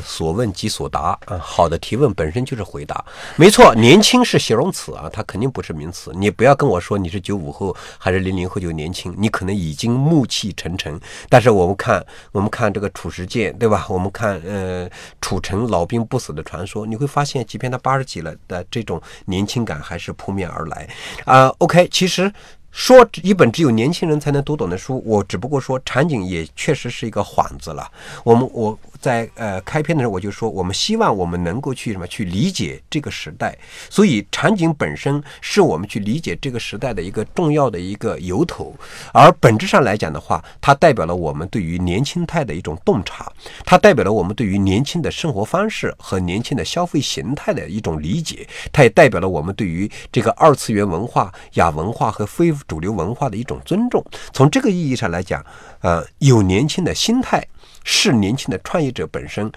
[0.00, 3.04] 所问即所答啊，好的提问本身就是回答，
[3.36, 6.10] 没错，年轻是形容词啊，它肯定不是名词。
[6.14, 10.98] 你不要跟我说你是九五后还是零零后就年轻，你可能已经暮气沉沉。
[11.28, 13.86] 但是我们看，我们看这个褚时健，对吧？
[13.90, 14.88] 我们看呃
[15.20, 20.88] 褚橙老兵不死的传说，你会发现，即便他八十几了的这种年轻感还是扑面而来
[21.26, 21.48] 啊。
[21.58, 22.32] OK，其实。
[22.70, 27.90] 说一本只有年轻人才能读懂的书，我只不过说场景也确实是一个幌子了。
[28.24, 28.78] 我们我。
[29.00, 33.56] 在呃开篇的时候我就说，我们希望我们能够去什么去理解这个时代，
[33.88, 38.74] 所以场景本身是我们去理解这个时代的一个重要的一个由头，
[39.12, 43.30] 而本质上来讲的话，它代表了我们对于年轻态的一种洞察，
[43.64, 54.04] 它代表了我们对于年轻的生活方式和年轻的消费形态的一种理解，它也代表了我们对于这个二次元文化、亚文化和非主流文化的一种尊重。
[54.32, 55.44] 从这个意义上来讲，
[55.80, 57.46] 呃，有年轻的心态。
[57.90, 59.50] 是年轻的创业者本身，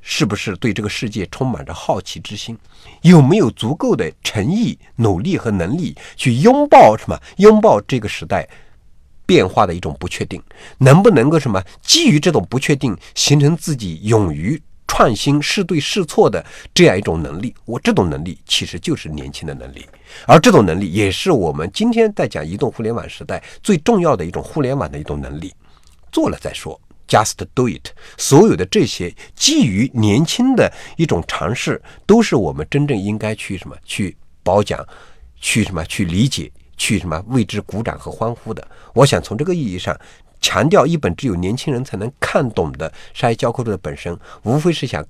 [0.00, 2.58] 是不是对这个世界充满着好奇之心？
[3.02, 7.16] 有没有足够的诚意、努力和能力去拥抱什么？
[7.36, 8.44] 拥抱这个时代
[9.24, 10.42] 变化的一种不确定？
[10.78, 11.62] 能不能够什么？
[11.80, 17.54] 基于这种不确定，形成自己勇于创新、试对试错的这样一种能力？
[17.66, 19.86] 我这种能力其实就是年轻的能力，
[20.26, 25.54] 而这种能力也是我们今天在讲移动互联网时代最重要的一种互联网的一种能力。
[26.10, 26.80] 做了再说。
[27.08, 34.84] Just do it，所有的这些基于年轻的一种尝试，都是我们真正应该去什么去褒奖，
[35.40, 38.66] 去什么去理解，去什么为之鼓掌和欢呼的。
[38.92, 39.96] 我想从这个意义上，
[40.40, 45.04] 强调一本只有年轻人才能看懂的商业教科书的本身，无非是想。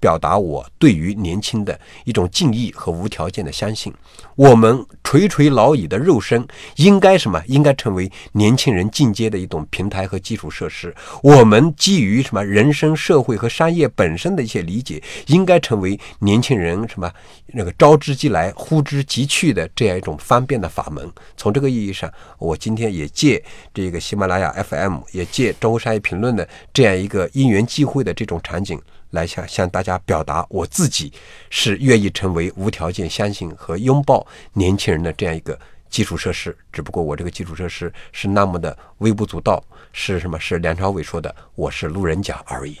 [0.00, 3.92] 表达我对于年轻的一种敬意和无条件的相信。
[4.36, 6.46] 我们垂垂老矣的肉身
[6.76, 7.42] 应该什么？
[7.46, 10.94] 应该成为年轻人进阶的一种平台和基础设施。
[11.22, 17.10] 我们基于什么人生、社会和商业本身的一些理解，应该成为年轻人什么
[17.48, 21.10] 那个招之即来、呼之即去的这样一种方便的法门。
[21.36, 23.42] 从这个意义上，我今天也借
[23.74, 28.80] 这个喜马拉雅 FM，也借《中国商业评论》的这样一个因缘际会的这种场景。
[29.10, 31.12] 来向向大家表达，我自己
[31.50, 36.56] 是愿意成为无条件相信和拥抱年轻人的这样一个基础设施。
[36.72, 40.38] 只不过我这个基础设施是那么的微不足道，是什么？
[40.38, 42.76] 是梁朝伟说的，我是路人甲而已。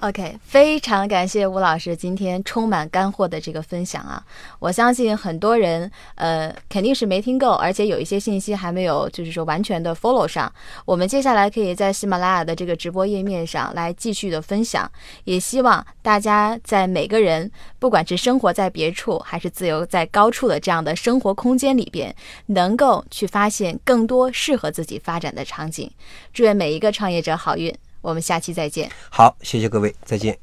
[0.00, 4.24] OK，非常感谢吴老师今天充满干货的这个分享啊！
[4.58, 10.50] 我相信很多人呃肯定是没听够，而且有一些信息还没有就是说完全的 follow 上。
[10.86, 14.90] 我们接下来可以在喜马拉雅的这个直播页面上来继续的分享，
[15.24, 22.14] 也希望大家在每个人不管是生活在别处还是自由在高处的这样的生活空间里边，
[22.46, 25.90] 能够去发现更多适合自己发展的场景。
[26.32, 27.74] 祝愿每一个创业者好运！
[28.00, 28.90] 我们下期再见。
[29.10, 30.38] 好，谢谢各位，再见。